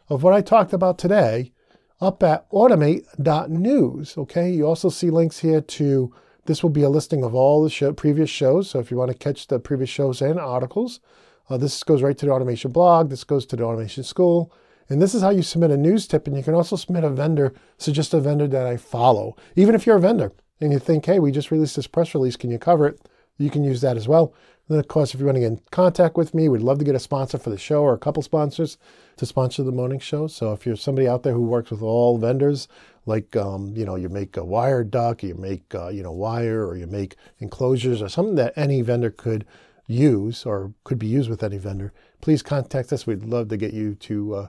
of 0.10 0.24
what 0.24 0.34
I 0.34 0.42
talked 0.42 0.74
about 0.74 0.98
today 0.98 1.52
up 2.00 2.22
at 2.24 2.50
automate.news. 2.52 4.18
Okay, 4.18 4.52
you 4.52 4.68
also 4.68 4.90
see 4.90 5.10
links 5.10 5.40
here 5.40 5.62
to 5.62 6.14
this 6.46 6.64
will 6.64 6.70
be 6.70 6.84
a 6.84 6.90
listing 6.90 7.24
of 7.24 7.36
all 7.36 7.62
the 7.62 7.70
show, 7.70 7.92
previous 7.92 8.30
shows. 8.30 8.70
So 8.70 8.80
if 8.80 8.90
you 8.90 8.98
want 8.98 9.12
to 9.12 9.18
catch 9.18 9.48
the 9.48 9.60
previous 9.60 9.90
shows 9.90 10.22
and 10.22 10.40
articles, 10.40 11.02
uh, 11.50 11.58
this 11.58 11.84
goes 11.84 12.02
right 12.02 12.18
to 12.18 12.26
the 12.26 12.32
automation 12.32 12.72
blog. 12.72 13.10
This 13.10 13.26
goes 13.26 13.46
to 13.48 13.56
the 13.56 13.64
automation 13.64 14.04
school. 14.04 14.54
And 14.90 15.02
this 15.02 15.14
is 15.14 15.22
how 15.22 15.32
you 15.32 15.44
submit 15.44 15.72
a 15.72 15.78
news 15.78 16.08
tip. 16.08 16.26
And 16.26 16.38
you 16.38 16.44
can 16.44 16.54
also 16.54 16.78
submit 16.78 17.04
a 17.04 17.10
vendor, 17.10 17.54
suggest 17.78 18.14
a 18.14 18.22
vendor 18.22 18.48
that 18.48 18.66
I 18.66 18.78
follow. 18.78 19.36
Even 19.58 19.76
if 19.76 19.86
you're 19.86 19.98
a 19.98 20.02
vendor 20.02 20.32
and 20.62 20.72
you 20.72 20.80
think, 20.80 21.06
hey, 21.06 21.20
we 21.20 21.32
just 21.32 21.52
released 21.52 21.76
this 21.76 21.88
press 21.88 22.14
release, 22.14 22.38
can 22.38 22.50
you 22.50 22.58
cover 22.58 22.88
it? 22.88 23.02
You 23.38 23.50
can 23.50 23.64
use 23.64 23.82
that 23.82 23.98
as 23.98 24.08
well. 24.08 24.34
And 24.68 24.76
then, 24.76 24.80
of 24.80 24.88
course, 24.88 25.14
if 25.14 25.20
you 25.20 25.26
want 25.26 25.38
to 25.38 25.42
get 25.42 25.52
in 25.52 25.62
contact 25.72 26.18
with 26.18 26.34
me, 26.34 26.50
we'd 26.50 26.62
love 26.62 26.80
to 26.80 26.86
get 26.86 26.96
a 26.96 27.00
sponsor 27.00 27.38
for 27.38 27.50
the 27.50 27.58
show 27.58 27.84
or 27.84 27.94
a 27.94 28.00
couple 28.00 28.22
sponsors 28.22 28.78
to 29.16 29.26
sponsor 29.26 29.64
the 29.64 29.72
morning 29.72 30.00
show. 30.00 30.28
So 30.28 30.52
if 30.52 30.66
you're 30.66 30.76
somebody 30.76 31.08
out 31.08 31.24
there 31.24 31.34
who 31.34 31.44
works 31.44 31.72
with 31.72 31.82
all 31.82 32.18
vendors, 32.18 32.68
like 33.06 33.36
um, 33.36 33.74
you 33.76 33.86
know, 33.86 33.96
you 33.96 34.10
make 34.10 34.36
a 34.36 34.44
wire 34.44 34.84
duct, 34.84 35.24
you 35.24 35.36
make 35.36 35.74
uh, 35.74 35.88
you 35.88 36.04
know 36.04 36.12
wire, 36.12 36.68
or 36.68 36.76
you 36.76 36.88
make 36.88 37.16
enclosures, 37.40 38.02
or 38.02 38.10
something 38.10 38.36
that 38.36 38.54
any 38.58 38.82
vendor 38.82 39.10
could 39.10 39.46
use 39.88 40.46
or 40.46 40.74
could 40.84 41.00
be 41.00 41.08
used 41.08 41.30
with 41.30 41.44
any 41.44 41.58
vendor, 41.58 41.94
please 42.22 42.44
contact 42.44 42.92
us. 42.92 43.08
We'd 43.08 43.24
love 43.24 43.48
to 43.50 43.58
get 43.58 43.74
you 43.74 43.96
to 43.96 44.36
uh, 44.36 44.48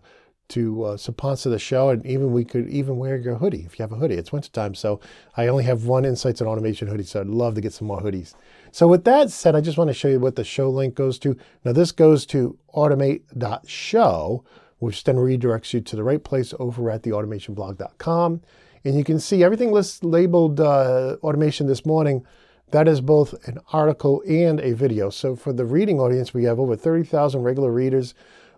to 0.49 0.85
uh, 0.85 0.97
sponsor 0.97 1.51
the 1.51 1.59
show, 1.59 1.91
and 1.91 2.05
even 2.07 2.33
we 2.33 2.45
could 2.45 2.69
even 2.69 2.97
wear 2.97 3.17
your 3.17 3.37
hoodie 3.37 3.65
if 3.67 3.79
you 3.79 3.83
have 3.83 3.93
a 3.93 3.97
hoodie. 3.97 4.15
It's 4.15 4.33
wintertime, 4.33 4.75
so 4.75 5.01
I 5.37 5.47
only 5.47 5.65
have 5.65 5.85
one 5.85 6.05
Insights 6.05 6.41
in 6.41 6.47
Automation 6.47 6.89
hoodie, 6.89 7.05
so 7.05 7.21
I'd 7.21 7.27
love 7.27 7.55
to 7.55 7.61
get 7.61 7.73
some 7.73 7.87
more 7.87 8.01
hoodies. 8.01 8.35
So 8.73 8.89
with 8.89 9.05
that 9.05 9.31
said, 9.31 9.55
I 9.55 9.61
just 9.61 9.79
want 9.79 9.89
to 9.89 9.95
show 9.95 10.09
you 10.09 10.21
what 10.21 10.37
the 10.37 10.45
show 10.45 10.71
link 10.71 10.95
goes 10.95 11.19
to. 11.21 11.37
Now 11.65 11.73
this 11.73 11.93
goes 11.93 12.25
to 12.27 12.57
automate.show, 12.75 14.45
which 14.79 15.05
then 15.05 15.17
redirects 15.17 15.73
you 15.73 15.81
to 15.81 15.97
the 15.97 16.05
right 16.05 16.23
place 16.23 16.55
over 16.59 16.91
at 16.91 17.03
theautomationblog.com. 17.03 18.41
And 18.85 18.97
you 18.97 19.05
can 19.05 19.19
see 19.21 19.43
everything 19.43 19.73
list, 19.73 20.05
labeled 20.05 20.61
uh, 20.61 21.17
automation 21.23 21.67
this 21.67 21.85
morning. 21.85 22.25
That 22.71 22.87
is 22.87 23.01
both 23.01 23.35
an 23.47 23.59
article 23.73 24.23
and 24.29 24.61
a 24.61 24.73
video. 24.73 25.11
So 25.11 25.35
for 25.35 25.53
the 25.53 25.65
reading 25.65 25.99
audience, 25.99 26.35
we 26.35 26.45
have 26.45 26.61
over 26.61 26.77
30,000 26.77 27.43
regular 27.43 27.73
readers 27.73 28.15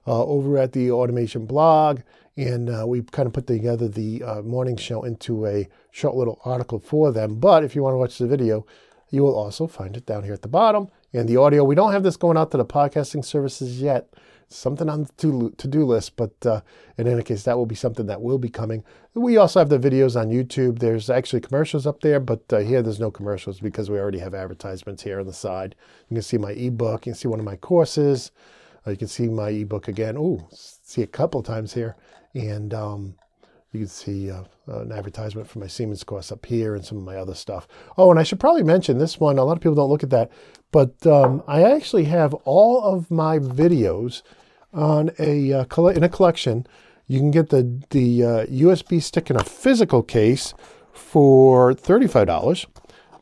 uh, 0.06 0.24
over 0.24 0.58
at 0.58 0.72
the 0.72 0.90
automation 0.90 1.46
blog. 1.46 2.00
And 2.36 2.70
uh, 2.70 2.86
we 2.86 3.02
kind 3.02 3.26
of 3.26 3.32
put 3.32 3.46
together 3.46 3.88
the 3.88 4.22
uh, 4.22 4.42
morning 4.42 4.76
show 4.76 5.02
into 5.02 5.46
a 5.46 5.68
short 5.90 6.14
little 6.14 6.40
article 6.44 6.78
for 6.78 7.12
them. 7.12 7.36
But 7.36 7.64
if 7.64 7.74
you 7.74 7.82
want 7.82 7.94
to 7.94 7.98
watch 7.98 8.18
the 8.18 8.26
video, 8.26 8.64
you 9.10 9.22
will 9.22 9.36
also 9.36 9.66
find 9.66 9.96
it 9.96 10.06
down 10.06 10.24
here 10.24 10.32
at 10.32 10.42
the 10.42 10.48
bottom. 10.48 10.88
And 11.12 11.28
the 11.28 11.36
audio, 11.36 11.64
we 11.64 11.74
don't 11.74 11.92
have 11.92 12.04
this 12.04 12.16
going 12.16 12.36
out 12.36 12.50
to 12.52 12.56
the 12.56 12.64
podcasting 12.64 13.24
services 13.24 13.82
yet. 13.82 14.08
Something 14.48 14.88
on 14.88 15.06
the 15.16 15.52
to 15.58 15.68
do 15.68 15.84
list, 15.84 16.16
but 16.16 16.34
uh, 16.44 16.60
in 16.98 17.06
any 17.06 17.22
case, 17.22 17.44
that 17.44 17.56
will 17.56 17.66
be 17.66 17.76
something 17.76 18.06
that 18.06 18.20
will 18.20 18.38
be 18.38 18.48
coming. 18.48 18.82
We 19.14 19.36
also 19.36 19.60
have 19.60 19.68
the 19.68 19.78
videos 19.78 20.20
on 20.20 20.30
YouTube. 20.30 20.80
There's 20.80 21.08
actually 21.08 21.40
commercials 21.40 21.86
up 21.86 22.00
there, 22.00 22.18
but 22.18 22.52
uh, 22.52 22.58
here 22.58 22.82
there's 22.82 22.98
no 22.98 23.12
commercials 23.12 23.60
because 23.60 23.90
we 23.90 23.98
already 23.98 24.18
have 24.18 24.34
advertisements 24.34 25.04
here 25.04 25.20
on 25.20 25.26
the 25.26 25.32
side. 25.32 25.76
You 26.08 26.16
can 26.16 26.22
see 26.22 26.36
my 26.36 26.50
ebook, 26.50 27.06
you 27.06 27.12
can 27.12 27.18
see 27.18 27.28
one 27.28 27.38
of 27.38 27.44
my 27.44 27.56
courses. 27.56 28.32
You 28.86 28.96
can 28.96 29.08
see 29.08 29.28
my 29.28 29.50
ebook 29.50 29.88
again. 29.88 30.16
Oh, 30.18 30.48
see 30.50 31.02
a 31.02 31.06
couple 31.06 31.42
times 31.42 31.74
here. 31.74 31.96
And 32.34 32.72
um, 32.72 33.14
you 33.72 33.80
can 33.80 33.88
see 33.88 34.30
uh, 34.30 34.42
an 34.66 34.90
advertisement 34.90 35.48
for 35.48 35.60
my 35.60 35.66
Siemens 35.66 36.02
course 36.02 36.32
up 36.32 36.44
here 36.46 36.74
and 36.74 36.84
some 36.84 36.98
of 36.98 37.04
my 37.04 37.16
other 37.16 37.34
stuff. 37.34 37.68
Oh, 37.96 38.10
and 38.10 38.18
I 38.18 38.24
should 38.24 38.40
probably 38.40 38.64
mention 38.64 38.98
this 38.98 39.20
one. 39.20 39.38
A 39.38 39.44
lot 39.44 39.56
of 39.56 39.60
people 39.60 39.76
don't 39.76 39.90
look 39.90 40.02
at 40.02 40.10
that, 40.10 40.30
but 40.72 41.06
um, 41.06 41.42
I 41.46 41.62
actually 41.62 42.04
have 42.04 42.34
all 42.44 42.82
of 42.82 43.10
my 43.10 43.38
videos 43.38 44.22
on 44.72 45.10
a 45.18 45.52
uh, 45.52 45.86
in 45.86 46.02
a 46.02 46.08
collection. 46.08 46.66
You 47.06 47.18
can 47.18 47.30
get 47.30 47.50
the 47.50 47.82
the 47.90 48.24
uh, 48.24 48.46
USB 48.46 49.02
stick 49.02 49.30
in 49.30 49.36
a 49.36 49.44
physical 49.44 50.02
case 50.02 50.54
for 50.92 51.74
thirty 51.74 52.08
five 52.08 52.26
dollars, 52.26 52.66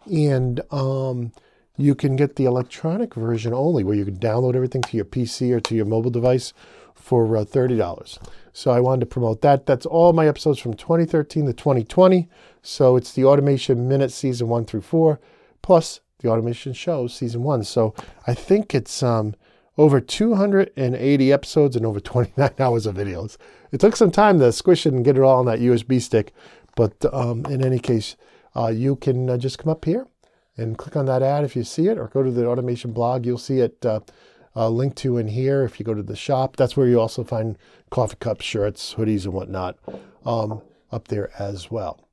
and 0.06 0.60
um, 0.70 1.32
you 1.78 1.94
can 1.94 2.16
get 2.16 2.36
the 2.36 2.44
electronic 2.44 3.14
version 3.14 3.54
only, 3.54 3.84
where 3.84 3.94
you 3.94 4.04
can 4.04 4.18
download 4.18 4.56
everything 4.56 4.82
to 4.82 4.96
your 4.96 5.06
PC 5.06 5.52
or 5.52 5.60
to 5.60 5.74
your 5.76 5.86
mobile 5.86 6.10
device 6.10 6.52
for 6.92 7.36
uh, 7.36 7.44
$30. 7.44 8.18
So 8.52 8.72
I 8.72 8.80
wanted 8.80 9.00
to 9.00 9.06
promote 9.06 9.40
that. 9.42 9.64
That's 9.64 9.86
all 9.86 10.12
my 10.12 10.26
episodes 10.26 10.58
from 10.58 10.74
2013 10.74 11.46
to 11.46 11.52
2020. 11.52 12.28
So 12.62 12.96
it's 12.96 13.12
the 13.12 13.24
Automation 13.24 13.88
Minute 13.88 14.10
Season 14.10 14.48
1 14.48 14.64
through 14.64 14.80
4, 14.80 15.20
plus 15.62 16.00
the 16.18 16.28
Automation 16.28 16.72
Show 16.72 17.06
Season 17.06 17.44
1. 17.44 17.62
So 17.62 17.94
I 18.26 18.34
think 18.34 18.74
it's 18.74 19.00
um, 19.00 19.36
over 19.78 20.00
280 20.00 21.32
episodes 21.32 21.76
and 21.76 21.86
over 21.86 22.00
29 22.00 22.50
hours 22.58 22.86
of 22.86 22.96
videos. 22.96 23.36
It 23.70 23.78
took 23.78 23.94
some 23.94 24.10
time 24.10 24.40
to 24.40 24.50
squish 24.50 24.84
it 24.84 24.92
and 24.92 25.04
get 25.04 25.16
it 25.16 25.22
all 25.22 25.38
on 25.38 25.46
that 25.46 25.60
USB 25.60 26.02
stick. 26.02 26.34
But 26.74 26.96
um, 27.14 27.46
in 27.46 27.64
any 27.64 27.78
case, 27.78 28.16
uh, 28.56 28.68
you 28.68 28.96
can 28.96 29.30
uh, 29.30 29.36
just 29.36 29.58
come 29.58 29.70
up 29.70 29.84
here 29.84 30.08
and 30.58 30.76
click 30.76 30.96
on 30.96 31.06
that 31.06 31.22
ad 31.22 31.44
if 31.44 31.56
you 31.56 31.64
see 31.64 31.86
it, 31.86 31.96
or 31.96 32.08
go 32.08 32.22
to 32.22 32.30
the 32.30 32.46
automation 32.46 32.92
blog. 32.92 33.24
You'll 33.24 33.38
see 33.38 33.60
it 33.60 33.84
uh, 33.86 34.00
uh, 34.54 34.68
linked 34.68 34.98
to 34.98 35.16
in 35.16 35.28
here. 35.28 35.64
If 35.64 35.78
you 35.78 35.86
go 35.86 35.94
to 35.94 36.02
the 36.02 36.16
shop, 36.16 36.56
that's 36.56 36.76
where 36.76 36.86
you 36.86 37.00
also 37.00 37.24
find 37.24 37.56
coffee 37.90 38.16
cups, 38.18 38.44
shirts, 38.44 38.94
hoodies, 38.94 39.24
and 39.24 39.32
whatnot 39.32 39.78
um, 40.26 40.60
up 40.92 41.08
there 41.08 41.30
as 41.40 41.70
well. 41.70 42.04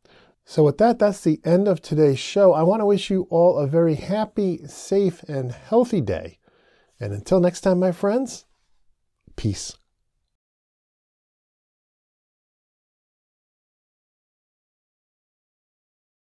So, 0.46 0.64
with 0.64 0.78
that, 0.78 1.00
that's 1.00 1.22
the 1.22 1.42
end 1.44 1.68
of 1.68 1.82
today's 1.82 2.20
show. 2.20 2.54
I 2.54 2.62
want 2.62 2.82
to 2.82 2.86
wish 2.86 3.10
you 3.10 3.28
all 3.32 3.58
a 3.58 3.68
very 3.68 3.96
happy, 3.96 4.60
safe, 4.68 5.24
and 5.24 5.52
healthy 5.52 6.02
day. 6.02 6.38
And 7.00 7.14
until 7.14 7.40
next 7.40 7.62
time, 7.62 7.80
my 7.80 7.92
friends, 7.92 8.46
peace. 9.36 9.76